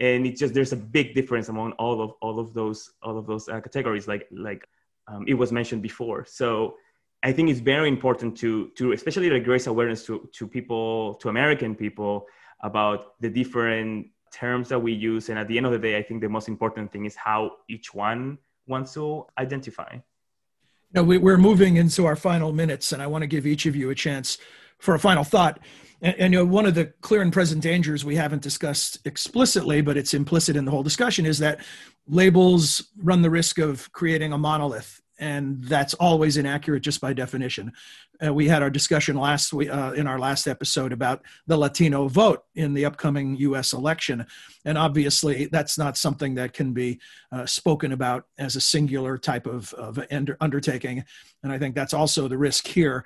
And 0.00 0.26
it's 0.26 0.40
just 0.40 0.54
there's 0.54 0.72
a 0.72 0.76
big 0.76 1.14
difference 1.14 1.48
among 1.48 1.72
all 1.72 2.00
of 2.02 2.12
all 2.20 2.40
of 2.40 2.52
those 2.52 2.90
all 3.02 3.16
of 3.16 3.26
those 3.26 3.48
uh, 3.48 3.60
categories, 3.60 4.08
like 4.08 4.26
like 4.32 4.66
um, 5.06 5.24
it 5.28 5.34
was 5.34 5.52
mentioned 5.52 5.82
before. 5.82 6.24
So 6.24 6.76
I 7.22 7.32
think 7.32 7.48
it's 7.48 7.60
very 7.60 7.88
important 7.88 8.36
to 8.38 8.70
to 8.76 8.92
especially 8.92 9.30
like 9.30 9.46
raise 9.46 9.66
awareness 9.68 10.04
to 10.06 10.28
to 10.32 10.48
people 10.48 11.14
to 11.16 11.28
American 11.28 11.74
people 11.76 12.26
about 12.62 13.20
the 13.20 13.30
different 13.30 14.08
terms 14.34 14.68
that 14.68 14.78
we 14.78 14.92
use. 14.92 15.28
And 15.28 15.38
at 15.38 15.48
the 15.48 15.56
end 15.56 15.66
of 15.66 15.72
the 15.72 15.78
day, 15.78 15.96
I 15.96 16.02
think 16.02 16.20
the 16.20 16.28
most 16.28 16.48
important 16.48 16.90
thing 16.92 17.04
is 17.04 17.14
how 17.14 17.52
each 17.68 17.94
one 17.94 18.38
wants 18.66 18.94
to 18.94 19.26
identify. 19.38 19.98
Now 20.92 21.02
we, 21.02 21.16
are 21.18 21.38
moving 21.38 21.76
into 21.76 22.06
our 22.06 22.16
final 22.16 22.52
minutes, 22.52 22.92
and 22.92 23.02
I 23.02 23.06
want 23.06 23.22
to 23.22 23.26
give 23.26 23.46
each 23.46 23.66
of 23.66 23.74
you 23.74 23.90
a 23.90 23.94
chance 23.94 24.38
for 24.78 24.94
a 24.94 24.98
final 24.98 25.24
thought. 25.24 25.60
And, 26.02 26.14
and, 26.18 26.32
you 26.32 26.38
know, 26.40 26.44
one 26.44 26.66
of 26.66 26.74
the 26.74 26.86
clear 27.00 27.22
and 27.22 27.32
present 27.32 27.62
dangers 27.62 28.04
we 28.04 28.16
haven't 28.16 28.42
discussed 28.42 28.98
explicitly, 29.04 29.80
but 29.80 29.96
it's 29.96 30.14
implicit 30.14 30.56
in 30.56 30.64
the 30.64 30.70
whole 30.70 30.82
discussion, 30.82 31.26
is 31.26 31.38
that 31.38 31.60
labels 32.06 32.90
run 32.98 33.22
the 33.22 33.30
risk 33.30 33.58
of 33.58 33.90
creating 33.92 34.32
a 34.32 34.38
monolith 34.38 35.00
and 35.18 35.62
that's 35.64 35.94
always 35.94 36.36
inaccurate 36.36 36.80
just 36.80 37.00
by 37.00 37.12
definition. 37.12 37.72
Uh, 38.24 38.32
we 38.32 38.48
had 38.48 38.62
our 38.62 38.70
discussion 38.70 39.16
last 39.16 39.52
week 39.52 39.70
uh, 39.70 39.92
in 39.96 40.06
our 40.06 40.18
last 40.18 40.46
episode 40.46 40.92
about 40.92 41.22
the 41.46 41.56
Latino 41.56 42.08
vote 42.08 42.44
in 42.54 42.74
the 42.74 42.84
upcoming 42.84 43.36
U.S. 43.36 43.72
election, 43.72 44.26
and 44.64 44.78
obviously 44.78 45.46
that's 45.46 45.78
not 45.78 45.96
something 45.96 46.34
that 46.34 46.52
can 46.52 46.72
be 46.72 47.00
uh, 47.32 47.46
spoken 47.46 47.92
about 47.92 48.26
as 48.38 48.56
a 48.56 48.60
singular 48.60 49.18
type 49.18 49.46
of, 49.46 49.72
of 49.74 49.98
undertaking, 50.40 51.04
and 51.42 51.52
I 51.52 51.58
think 51.58 51.74
that's 51.74 51.94
also 51.94 52.28
the 52.28 52.38
risk 52.38 52.66
here. 52.66 53.04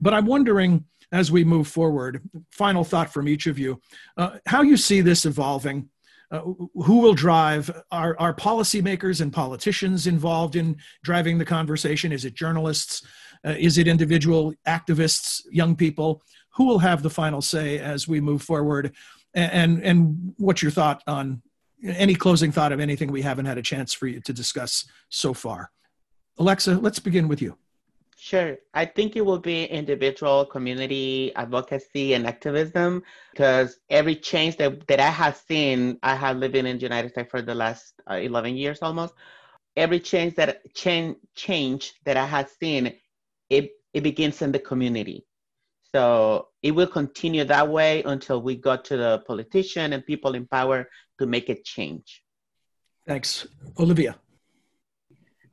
But 0.00 0.14
I'm 0.14 0.26
wondering 0.26 0.84
as 1.12 1.30
we 1.30 1.44
move 1.44 1.68
forward, 1.68 2.20
final 2.50 2.82
thought 2.82 3.12
from 3.12 3.28
each 3.28 3.46
of 3.46 3.56
you, 3.56 3.80
uh, 4.16 4.38
how 4.46 4.62
you 4.62 4.76
see 4.76 5.00
this 5.00 5.24
evolving 5.24 5.88
uh, 6.30 6.40
who 6.40 7.00
will 7.00 7.14
drive 7.14 7.70
are, 7.90 8.16
are 8.18 8.34
policymakers 8.34 9.20
and 9.20 9.32
politicians 9.32 10.06
involved 10.06 10.56
in 10.56 10.76
driving 11.02 11.38
the 11.38 11.44
conversation? 11.44 12.12
Is 12.12 12.24
it 12.24 12.34
journalists? 12.34 13.06
Uh, 13.44 13.54
is 13.58 13.78
it 13.78 13.86
individual 13.86 14.54
activists 14.66 15.42
young 15.50 15.76
people? 15.76 16.22
Who 16.54 16.64
will 16.64 16.78
have 16.78 17.02
the 17.02 17.10
final 17.10 17.42
say 17.42 17.78
as 17.78 18.08
we 18.08 18.20
move 18.20 18.42
forward? 18.42 18.94
And 19.34 19.52
and, 19.52 19.82
and 19.82 20.34
what's 20.38 20.62
your 20.62 20.70
thought 20.72 21.02
on 21.06 21.42
any 21.84 22.14
closing 22.14 22.52
thought 22.52 22.72
of 22.72 22.80
anything 22.80 23.12
we 23.12 23.22
haven't 23.22 23.46
had 23.46 23.58
a 23.58 23.62
chance 23.62 23.92
for 23.92 24.06
you 24.06 24.20
to 24.20 24.32
discuss 24.32 24.86
so 25.08 25.34
far? 25.34 25.70
Alexa 26.38 26.78
let's 26.78 26.98
begin 26.98 27.28
with 27.28 27.40
you 27.40 27.56
Sure. 28.24 28.56
I 28.72 28.86
think 28.86 29.16
it 29.16 29.20
will 29.20 29.38
be 29.38 29.66
individual 29.66 30.46
community 30.46 31.30
advocacy 31.36 32.14
and 32.14 32.26
activism 32.26 33.02
because 33.32 33.76
every 33.90 34.16
change 34.16 34.56
that, 34.56 34.86
that 34.88 34.98
I 34.98 35.10
have 35.10 35.36
seen, 35.36 35.98
I 36.02 36.14
have 36.14 36.38
lived 36.38 36.56
in 36.56 36.64
the 36.64 36.72
United 36.72 37.10
States 37.10 37.30
for 37.30 37.42
the 37.42 37.54
last 37.54 37.92
uh, 38.10 38.14
11 38.14 38.56
years 38.56 38.78
almost. 38.80 39.12
Every 39.76 40.00
change 40.00 40.36
that 40.36 40.62
change, 40.74 41.18
change 41.34 41.92
that 42.06 42.16
I 42.16 42.24
have 42.24 42.48
seen, 42.48 42.94
it, 43.50 43.72
it 43.92 44.02
begins 44.02 44.40
in 44.40 44.52
the 44.52 44.58
community. 44.58 45.26
So 45.94 46.48
it 46.62 46.70
will 46.70 46.86
continue 46.86 47.44
that 47.44 47.68
way 47.68 48.02
until 48.04 48.40
we 48.40 48.56
go 48.56 48.78
to 48.78 48.96
the 48.96 49.22
politician 49.26 49.92
and 49.92 50.06
people 50.06 50.34
in 50.34 50.46
power 50.46 50.88
to 51.18 51.26
make 51.26 51.50
a 51.50 51.60
change. 51.62 52.22
Thanks. 53.06 53.46
Olivia. 53.78 54.16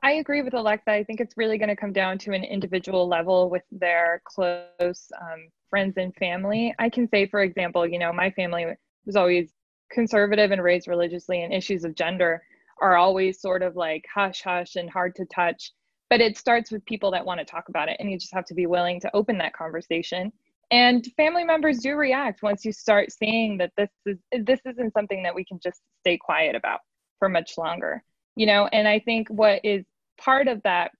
I 0.03 0.13
agree 0.13 0.41
with 0.41 0.55
Alexa. 0.55 0.91
I 0.91 1.03
think 1.03 1.19
it's 1.19 1.37
really 1.37 1.59
going 1.59 1.69
to 1.69 1.75
come 1.75 1.93
down 1.93 2.17
to 2.19 2.33
an 2.33 2.43
individual 2.43 3.07
level 3.07 3.49
with 3.49 3.63
their 3.71 4.21
close 4.25 5.11
um, 5.21 5.49
friends 5.69 5.97
and 5.97 6.15
family. 6.15 6.73
I 6.79 6.89
can 6.89 7.07
say, 7.07 7.27
for 7.27 7.41
example, 7.41 7.87
you 7.87 7.99
know, 7.99 8.11
my 8.11 8.31
family 8.31 8.65
was 9.05 9.15
always 9.15 9.51
conservative 9.91 10.49
and 10.51 10.63
raised 10.63 10.87
religiously, 10.87 11.43
and 11.43 11.53
issues 11.53 11.83
of 11.83 11.93
gender 11.93 12.41
are 12.81 12.97
always 12.97 13.39
sort 13.39 13.61
of 13.61 13.75
like 13.75 14.05
hush 14.13 14.41
hush 14.41 14.75
and 14.75 14.89
hard 14.89 15.13
to 15.15 15.25
touch. 15.25 15.71
But 16.09 16.19
it 16.19 16.35
starts 16.35 16.71
with 16.71 16.83
people 16.85 17.11
that 17.11 17.25
want 17.25 17.39
to 17.39 17.45
talk 17.45 17.69
about 17.69 17.87
it, 17.87 17.97
and 17.99 18.09
you 18.11 18.17
just 18.17 18.33
have 18.33 18.45
to 18.45 18.55
be 18.55 18.65
willing 18.65 18.99
to 19.01 19.15
open 19.15 19.37
that 19.37 19.53
conversation. 19.53 20.33
And 20.71 21.05
family 21.15 21.43
members 21.43 21.77
do 21.77 21.93
react 21.95 22.41
once 22.41 22.65
you 22.65 22.71
start 22.71 23.11
seeing 23.11 23.57
that 23.59 23.73
this 23.77 23.89
is 24.07 24.17
this 24.31 24.61
isn't 24.65 24.93
something 24.93 25.21
that 25.23 25.35
we 25.35 25.45
can 25.45 25.59
just 25.61 25.81
stay 25.99 26.17
quiet 26.17 26.55
about 26.55 26.79
for 27.19 27.29
much 27.29 27.55
longer 27.55 28.03
you 28.35 28.45
know 28.45 28.67
and 28.71 28.87
i 28.87 28.99
think 28.99 29.27
what 29.29 29.59
is 29.63 29.85
part 30.23 30.47
of 30.47 30.61
that 30.63 30.91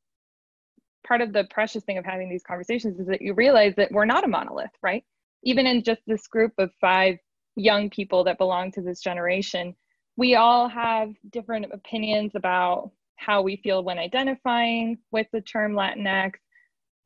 part 1.05 1.21
of 1.21 1.33
the 1.33 1.45
precious 1.45 1.83
thing 1.83 1.97
of 1.97 2.05
having 2.05 2.29
these 2.29 2.43
conversations 2.43 2.99
is 2.99 3.07
that 3.07 3.21
you 3.21 3.33
realize 3.33 3.73
that 3.75 3.91
we're 3.91 4.05
not 4.05 4.23
a 4.23 4.27
monolith 4.27 4.71
right 4.81 5.03
even 5.43 5.65
in 5.65 5.83
just 5.83 6.01
this 6.05 6.27
group 6.27 6.53
of 6.57 6.69
five 6.79 7.17
young 7.55 7.89
people 7.89 8.23
that 8.23 8.37
belong 8.37 8.71
to 8.71 8.81
this 8.81 9.01
generation 9.01 9.75
we 10.17 10.35
all 10.35 10.67
have 10.67 11.09
different 11.31 11.65
opinions 11.73 12.33
about 12.35 12.91
how 13.21 13.41
we 13.41 13.57
feel 13.57 13.83
when 13.83 13.99
identifying 13.99 14.97
with 15.11 15.27
the 15.31 15.41
term 15.41 15.73
Latinx, 15.73 16.33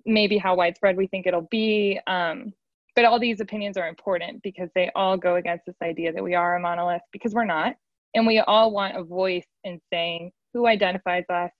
maybe 0.05 0.37
how 0.37 0.55
widespread 0.55 0.95
we 0.95 1.07
think 1.07 1.27
it'll 1.27 1.47
be. 1.51 1.99
Um, 2.07 2.53
but 2.95 3.05
all 3.05 3.19
these 3.19 3.41
opinions 3.41 3.75
are 3.75 3.89
important 3.89 4.41
because 4.41 4.69
they 4.73 4.89
all 4.95 5.17
go 5.17 5.35
against 5.35 5.65
this 5.65 5.75
idea 5.83 6.13
that 6.13 6.23
we 6.23 6.33
are 6.33 6.55
a 6.55 6.59
monolith 6.59 7.01
because 7.11 7.33
we're 7.33 7.45
not. 7.45 7.75
And 8.13 8.25
we 8.25 8.39
all 8.39 8.71
want 8.71 8.95
a 8.95 9.03
voice 9.03 9.47
in 9.65 9.81
saying 9.91 10.31
who 10.53 10.67
identifies 10.67 11.25
us 11.29 11.51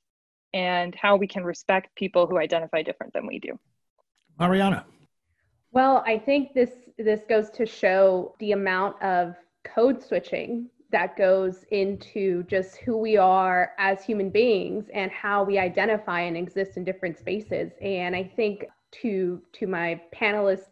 and 0.54 0.96
how 0.96 1.16
we 1.16 1.28
can 1.28 1.44
respect 1.44 1.96
people 1.96 2.28
who 2.28 2.38
identify 2.38 2.82
different 2.82 3.14
than 3.14 3.28
we 3.28 3.40
do. 3.40 3.60
Mariana. 4.40 4.86
Well, 5.72 6.04
I 6.06 6.18
think 6.18 6.54
this 6.54 6.72
this 6.98 7.22
goes 7.28 7.50
to 7.52 7.66
show 7.66 8.36
the 8.40 8.54
amount 8.54 9.02
of 9.02 9.36
code 9.64 10.02
switching 10.02 10.70
that 10.92 11.18
goes 11.18 11.66
into 11.72 12.44
just 12.44 12.78
who 12.78 12.96
we 12.96 13.18
are 13.18 13.72
as 13.78 14.04
human 14.04 14.30
beings 14.30 14.86
and 14.94 15.12
how 15.12 15.44
we 15.44 15.58
identify 15.58 16.22
and 16.22 16.38
exist 16.38 16.78
in 16.78 16.86
different 16.86 17.18
spaces. 17.18 17.74
And 17.82 18.16
I 18.16 18.24
think 18.24 18.66
to 19.02 19.42
to 19.54 19.68
my 19.68 20.02
panelist 20.14 20.70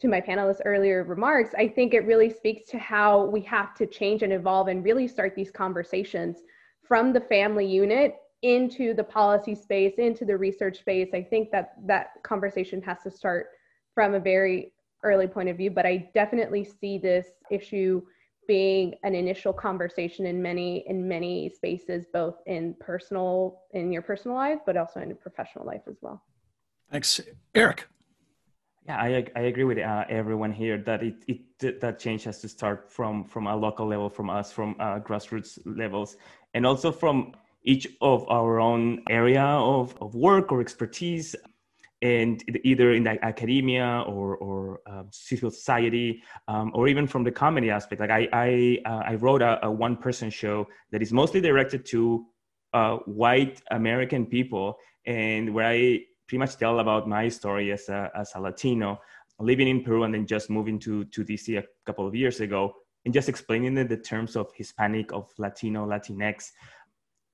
to 0.00 0.08
my 0.08 0.20
panelists 0.20 0.60
earlier 0.64 1.04
remarks, 1.04 1.54
I 1.56 1.68
think 1.68 1.94
it 1.94 2.04
really 2.04 2.28
speaks 2.28 2.68
to 2.70 2.78
how 2.78 3.24
we 3.26 3.40
have 3.42 3.74
to 3.76 3.86
change 3.86 4.22
and 4.22 4.32
evolve 4.32 4.66
and 4.66 4.84
really 4.84 5.06
start 5.06 5.34
these 5.36 5.50
conversations 5.50 6.42
from 6.82 7.12
the 7.12 7.20
family 7.20 7.64
unit 7.64 8.16
into 8.42 8.92
the 8.92 9.04
policy 9.04 9.54
space, 9.54 9.94
into 9.98 10.24
the 10.24 10.36
research 10.36 10.78
space. 10.78 11.10
I 11.14 11.22
think 11.22 11.50
that 11.52 11.74
that 11.86 12.22
conversation 12.22 12.82
has 12.82 13.02
to 13.04 13.10
start 13.10 13.46
from 13.94 14.14
a 14.14 14.20
very 14.20 14.72
early 15.04 15.26
point 15.26 15.48
of 15.48 15.56
view, 15.56 15.70
but 15.70 15.86
I 15.86 16.10
definitely 16.14 16.64
see 16.64 16.98
this 16.98 17.26
issue 17.50 18.02
being 18.48 18.94
an 19.04 19.14
initial 19.14 19.52
conversation 19.52 20.26
in 20.26 20.42
many 20.42 20.84
in 20.88 21.06
many 21.06 21.48
spaces 21.48 22.06
both 22.12 22.34
in 22.46 22.74
personal 22.80 23.60
in 23.70 23.92
your 23.92 24.02
personal 24.02 24.36
life 24.36 24.58
but 24.66 24.76
also 24.76 24.98
in 24.98 25.08
your 25.08 25.16
professional 25.16 25.64
life 25.64 25.82
as 25.88 25.96
well. 26.00 26.24
Thanks. 26.90 27.20
Eric. 27.54 27.86
Yeah, 28.86 28.96
I, 28.96 29.24
I 29.36 29.42
agree 29.42 29.62
with 29.62 29.78
uh, 29.78 30.04
everyone 30.08 30.52
here 30.52 30.76
that 30.78 31.04
it, 31.04 31.24
it 31.28 31.80
that 31.80 32.00
change 32.00 32.24
has 32.24 32.40
to 32.40 32.48
start 32.48 32.90
from 32.90 33.24
from 33.24 33.46
a 33.46 33.54
local 33.54 33.86
level, 33.86 34.10
from 34.10 34.28
us, 34.28 34.50
from 34.50 34.74
uh, 34.80 34.98
grassroots 34.98 35.60
levels, 35.64 36.16
and 36.54 36.66
also 36.66 36.90
from 36.90 37.32
each 37.64 37.86
of 38.00 38.28
our 38.28 38.60
own 38.60 39.02
area 39.08 39.44
of, 39.44 39.94
of 40.00 40.14
work 40.14 40.52
or 40.52 40.60
expertise, 40.60 41.34
and 42.02 42.42
either 42.64 42.92
in 42.92 43.04
the 43.04 43.24
academia 43.24 44.04
or 44.06 44.36
or 44.36 44.80
uh, 44.86 45.04
civil 45.10 45.50
society, 45.50 46.22
um, 46.48 46.72
or 46.74 46.88
even 46.88 47.06
from 47.06 47.22
the 47.22 47.30
comedy 47.30 47.70
aspect. 47.70 48.00
Like 48.00 48.10
I 48.10 48.28
I 48.32 48.78
uh, 48.84 49.02
I 49.06 49.14
wrote 49.14 49.42
a, 49.42 49.64
a 49.64 49.70
one 49.70 49.96
person 49.96 50.28
show 50.30 50.66
that 50.90 51.02
is 51.02 51.12
mostly 51.12 51.40
directed 51.40 51.86
to 51.86 52.24
uh, 52.72 52.96
white 53.06 53.62
American 53.70 54.26
people, 54.26 54.76
and 55.06 55.54
where 55.54 55.66
I 55.66 56.00
pretty 56.26 56.38
much 56.38 56.56
tell 56.56 56.80
about 56.80 57.08
my 57.08 57.28
story 57.28 57.72
as 57.72 57.88
a, 57.88 58.10
as 58.16 58.32
a 58.34 58.40
Latino 58.40 58.98
living 59.38 59.68
in 59.68 59.82
Peru 59.82 60.04
and 60.04 60.14
then 60.14 60.26
just 60.26 60.50
moving 60.50 60.78
to, 60.78 61.04
to 61.04 61.24
DC 61.24 61.58
a 61.58 61.64
couple 61.84 62.06
of 62.06 62.14
years 62.14 62.40
ago 62.40 62.72
and 63.04 63.12
just 63.12 63.28
explaining 63.28 63.74
the, 63.74 63.84
the 63.84 63.96
terms 63.96 64.36
of 64.36 64.50
Hispanic, 64.54 65.12
of 65.12 65.28
Latino, 65.38 65.86
Latinx. 65.86 66.50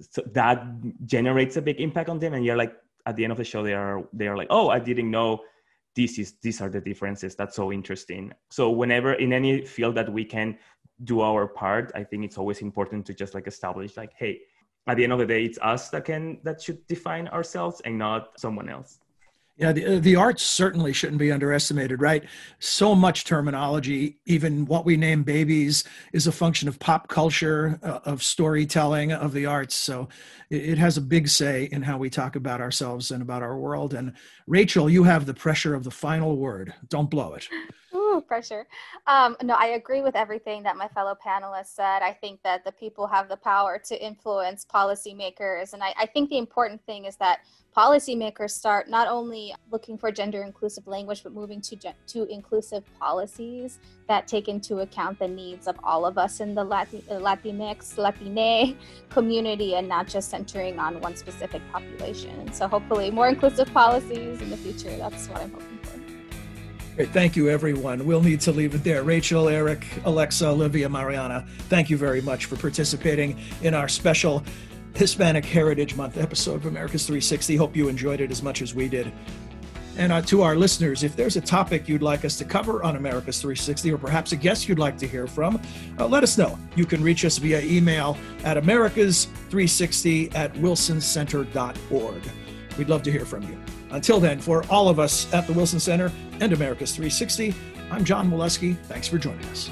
So 0.00 0.22
that 0.32 0.64
generates 1.06 1.56
a 1.56 1.62
big 1.62 1.80
impact 1.80 2.08
on 2.08 2.18
them. 2.18 2.34
And 2.34 2.44
you're 2.44 2.56
like, 2.56 2.74
at 3.06 3.16
the 3.16 3.24
end 3.24 3.32
of 3.32 3.38
the 3.38 3.44
show, 3.44 3.62
they 3.62 3.74
are, 3.74 4.06
they 4.12 4.28
are 4.28 4.36
like, 4.36 4.48
oh, 4.50 4.68
I 4.68 4.78
didn't 4.78 5.10
know 5.10 5.40
this 5.96 6.18
is, 6.18 6.34
these 6.42 6.60
are 6.60 6.68
the 6.68 6.80
differences. 6.80 7.34
That's 7.34 7.56
so 7.56 7.72
interesting. 7.72 8.32
So 8.50 8.70
whenever 8.70 9.14
in 9.14 9.32
any 9.32 9.64
field 9.64 9.94
that 9.96 10.12
we 10.12 10.24
can 10.24 10.58
do 11.04 11.20
our 11.20 11.46
part, 11.46 11.90
I 11.94 12.04
think 12.04 12.24
it's 12.24 12.38
always 12.38 12.60
important 12.60 13.06
to 13.06 13.14
just 13.14 13.34
like 13.34 13.46
establish 13.46 13.96
like, 13.96 14.12
hey, 14.16 14.40
at 14.86 14.96
the 14.96 15.04
end 15.04 15.12
of 15.12 15.18
the 15.18 15.26
day, 15.26 15.44
it's 15.44 15.58
us 15.60 15.90
that 15.90 16.04
can 16.04 16.38
that 16.44 16.62
should 16.62 16.86
define 16.86 17.28
ourselves 17.28 17.80
and 17.84 17.98
not 17.98 18.38
someone 18.40 18.68
else. 18.68 18.98
Yeah, 19.58 19.72
the, 19.72 19.96
uh, 19.96 19.98
the 19.98 20.14
arts 20.14 20.44
certainly 20.44 20.92
shouldn't 20.92 21.18
be 21.18 21.32
underestimated, 21.32 22.00
right? 22.00 22.24
So 22.60 22.94
much 22.94 23.24
terminology, 23.24 24.18
even 24.24 24.66
what 24.66 24.84
we 24.84 24.96
name 24.96 25.24
babies, 25.24 25.82
is 26.12 26.28
a 26.28 26.32
function 26.32 26.68
of 26.68 26.78
pop 26.78 27.08
culture, 27.08 27.80
uh, 27.82 27.98
of 28.04 28.22
storytelling, 28.22 29.10
of 29.10 29.32
the 29.32 29.46
arts. 29.46 29.74
So 29.74 30.08
it, 30.48 30.70
it, 30.70 30.78
has 30.78 30.96
a 30.96 31.00
big 31.00 31.26
say 31.26 31.68
in 31.72 31.82
how 31.82 31.98
we 31.98 32.08
talk 32.08 32.36
about 32.36 32.60
ourselves 32.60 33.10
and 33.10 33.20
about 33.20 33.42
our 33.42 33.58
world. 33.58 33.94
And 33.94 34.12
Rachel, 34.46 34.88
you 34.88 35.02
have 35.02 35.26
the 35.26 35.34
pressure 35.34 35.74
of 35.74 35.82
the 35.82 35.90
final 35.90 36.36
word. 36.36 36.72
Don't 36.88 37.10
blow 37.10 37.34
it. 37.34 37.48
Pressure. 38.26 38.66
Um, 39.06 39.36
no, 39.42 39.54
I 39.54 39.68
agree 39.68 40.02
with 40.02 40.16
everything 40.16 40.62
that 40.64 40.76
my 40.76 40.88
fellow 40.88 41.16
panelists 41.24 41.74
said. 41.74 42.02
I 42.02 42.12
think 42.12 42.42
that 42.42 42.64
the 42.64 42.72
people 42.72 43.06
have 43.06 43.28
the 43.28 43.36
power 43.36 43.80
to 43.86 44.04
influence 44.04 44.64
policymakers. 44.64 45.72
And 45.72 45.82
I, 45.82 45.94
I 45.98 46.06
think 46.06 46.30
the 46.30 46.38
important 46.38 46.84
thing 46.84 47.04
is 47.04 47.16
that 47.16 47.40
policymakers 47.76 48.50
start 48.50 48.88
not 48.88 49.08
only 49.08 49.54
looking 49.70 49.96
for 49.96 50.10
gender 50.10 50.42
inclusive 50.42 50.86
language, 50.86 51.22
but 51.22 51.32
moving 51.32 51.60
to, 51.60 51.76
to 52.08 52.24
inclusive 52.24 52.82
policies 52.98 53.78
that 54.08 54.26
take 54.26 54.48
into 54.48 54.78
account 54.78 55.18
the 55.18 55.28
needs 55.28 55.68
of 55.68 55.76
all 55.84 56.04
of 56.04 56.18
us 56.18 56.40
in 56.40 56.54
the 56.54 56.64
Latin, 56.64 57.02
uh, 57.10 57.14
Latinx, 57.14 57.96
Latine 57.96 58.76
community 59.10 59.76
and 59.76 59.88
not 59.88 60.08
just 60.08 60.30
centering 60.30 60.78
on 60.78 61.00
one 61.00 61.14
specific 61.14 61.62
population. 61.70 62.52
So 62.52 62.66
hopefully 62.66 63.10
more 63.10 63.28
inclusive 63.28 63.72
policies 63.72 64.40
in 64.40 64.50
the 64.50 64.56
future. 64.56 64.96
That's 64.96 65.28
what 65.28 65.42
I'm 65.42 65.52
hoping. 65.52 65.77
Great. 66.98 67.10
Thank 67.10 67.36
you, 67.36 67.48
everyone. 67.48 68.04
We'll 68.04 68.24
need 68.24 68.40
to 68.40 68.50
leave 68.50 68.74
it 68.74 68.82
there. 68.82 69.04
Rachel, 69.04 69.48
Eric, 69.48 69.86
Alexa, 70.04 70.48
Olivia, 70.48 70.88
Mariana, 70.88 71.44
thank 71.68 71.90
you 71.90 71.96
very 71.96 72.20
much 72.20 72.46
for 72.46 72.56
participating 72.56 73.38
in 73.62 73.72
our 73.72 73.86
special 73.86 74.42
Hispanic 74.96 75.44
Heritage 75.44 75.94
Month 75.94 76.18
episode 76.18 76.56
of 76.56 76.66
America's 76.66 77.06
360. 77.06 77.54
Hope 77.54 77.76
you 77.76 77.86
enjoyed 77.86 78.20
it 78.20 78.32
as 78.32 78.42
much 78.42 78.62
as 78.62 78.74
we 78.74 78.88
did. 78.88 79.12
And 79.96 80.10
uh, 80.10 80.22
to 80.22 80.42
our 80.42 80.56
listeners, 80.56 81.04
if 81.04 81.14
there's 81.14 81.36
a 81.36 81.40
topic 81.40 81.88
you'd 81.88 82.02
like 82.02 82.24
us 82.24 82.36
to 82.38 82.44
cover 82.44 82.82
on 82.82 82.96
America's 82.96 83.40
360, 83.40 83.92
or 83.92 83.98
perhaps 83.98 84.32
a 84.32 84.36
guest 84.36 84.68
you'd 84.68 84.80
like 84.80 84.98
to 84.98 85.06
hear 85.06 85.28
from, 85.28 85.62
uh, 86.00 86.08
let 86.08 86.24
us 86.24 86.36
know. 86.36 86.58
You 86.74 86.84
can 86.84 87.00
reach 87.00 87.24
us 87.24 87.38
via 87.38 87.60
email 87.60 88.18
at 88.42 88.56
americas360 88.56 90.34
at 90.34 90.52
wilsoncenter.org. 90.54 92.22
We'd 92.76 92.88
love 92.88 93.04
to 93.04 93.12
hear 93.12 93.24
from 93.24 93.44
you. 93.44 93.56
Until 93.90 94.20
then, 94.20 94.40
for 94.40 94.64
all 94.70 94.88
of 94.88 94.98
us 94.98 95.32
at 95.32 95.46
the 95.46 95.52
Wilson 95.52 95.80
Center 95.80 96.12
and 96.40 96.52
America's 96.52 96.92
360, 96.92 97.54
I'm 97.90 98.04
John 98.04 98.30
Milewski. 98.30 98.76
Thanks 98.84 99.08
for 99.08 99.18
joining 99.18 99.44
us. 99.46 99.70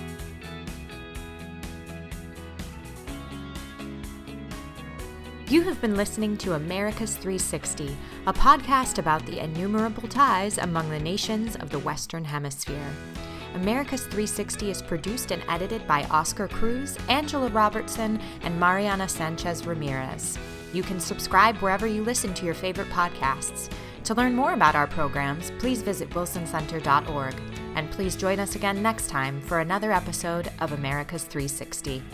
You 5.48 5.62
have 5.62 5.80
been 5.80 5.94
listening 5.94 6.36
to 6.38 6.54
America's 6.54 7.12
360, 7.12 7.96
a 8.26 8.32
podcast 8.32 8.98
about 8.98 9.24
the 9.26 9.38
innumerable 9.38 10.08
ties 10.08 10.58
among 10.58 10.90
the 10.90 10.98
nations 10.98 11.54
of 11.56 11.70
the 11.70 11.78
Western 11.78 12.24
Hemisphere. 12.24 12.90
America's 13.54 14.02
360 14.02 14.70
is 14.70 14.82
produced 14.82 15.30
and 15.30 15.42
edited 15.48 15.86
by 15.86 16.02
Oscar 16.04 16.48
Cruz, 16.48 16.98
Angela 17.08 17.48
Robertson, 17.48 18.20
and 18.42 18.58
Mariana 18.58 19.08
Sanchez 19.08 19.64
Ramirez. 19.66 20.36
You 20.72 20.82
can 20.82 20.98
subscribe 20.98 21.56
wherever 21.58 21.86
you 21.86 22.02
listen 22.02 22.34
to 22.34 22.44
your 22.44 22.54
favorite 22.54 22.90
podcasts. 22.90 23.70
To 24.06 24.14
learn 24.14 24.36
more 24.36 24.52
about 24.52 24.76
our 24.76 24.86
programs, 24.86 25.50
please 25.58 25.82
visit 25.82 26.08
wilsoncenter.org. 26.10 27.34
And 27.74 27.90
please 27.90 28.14
join 28.14 28.38
us 28.38 28.54
again 28.54 28.80
next 28.80 29.08
time 29.08 29.40
for 29.40 29.58
another 29.58 29.90
episode 29.90 30.48
of 30.60 30.70
America's 30.70 31.24
360. 31.24 32.04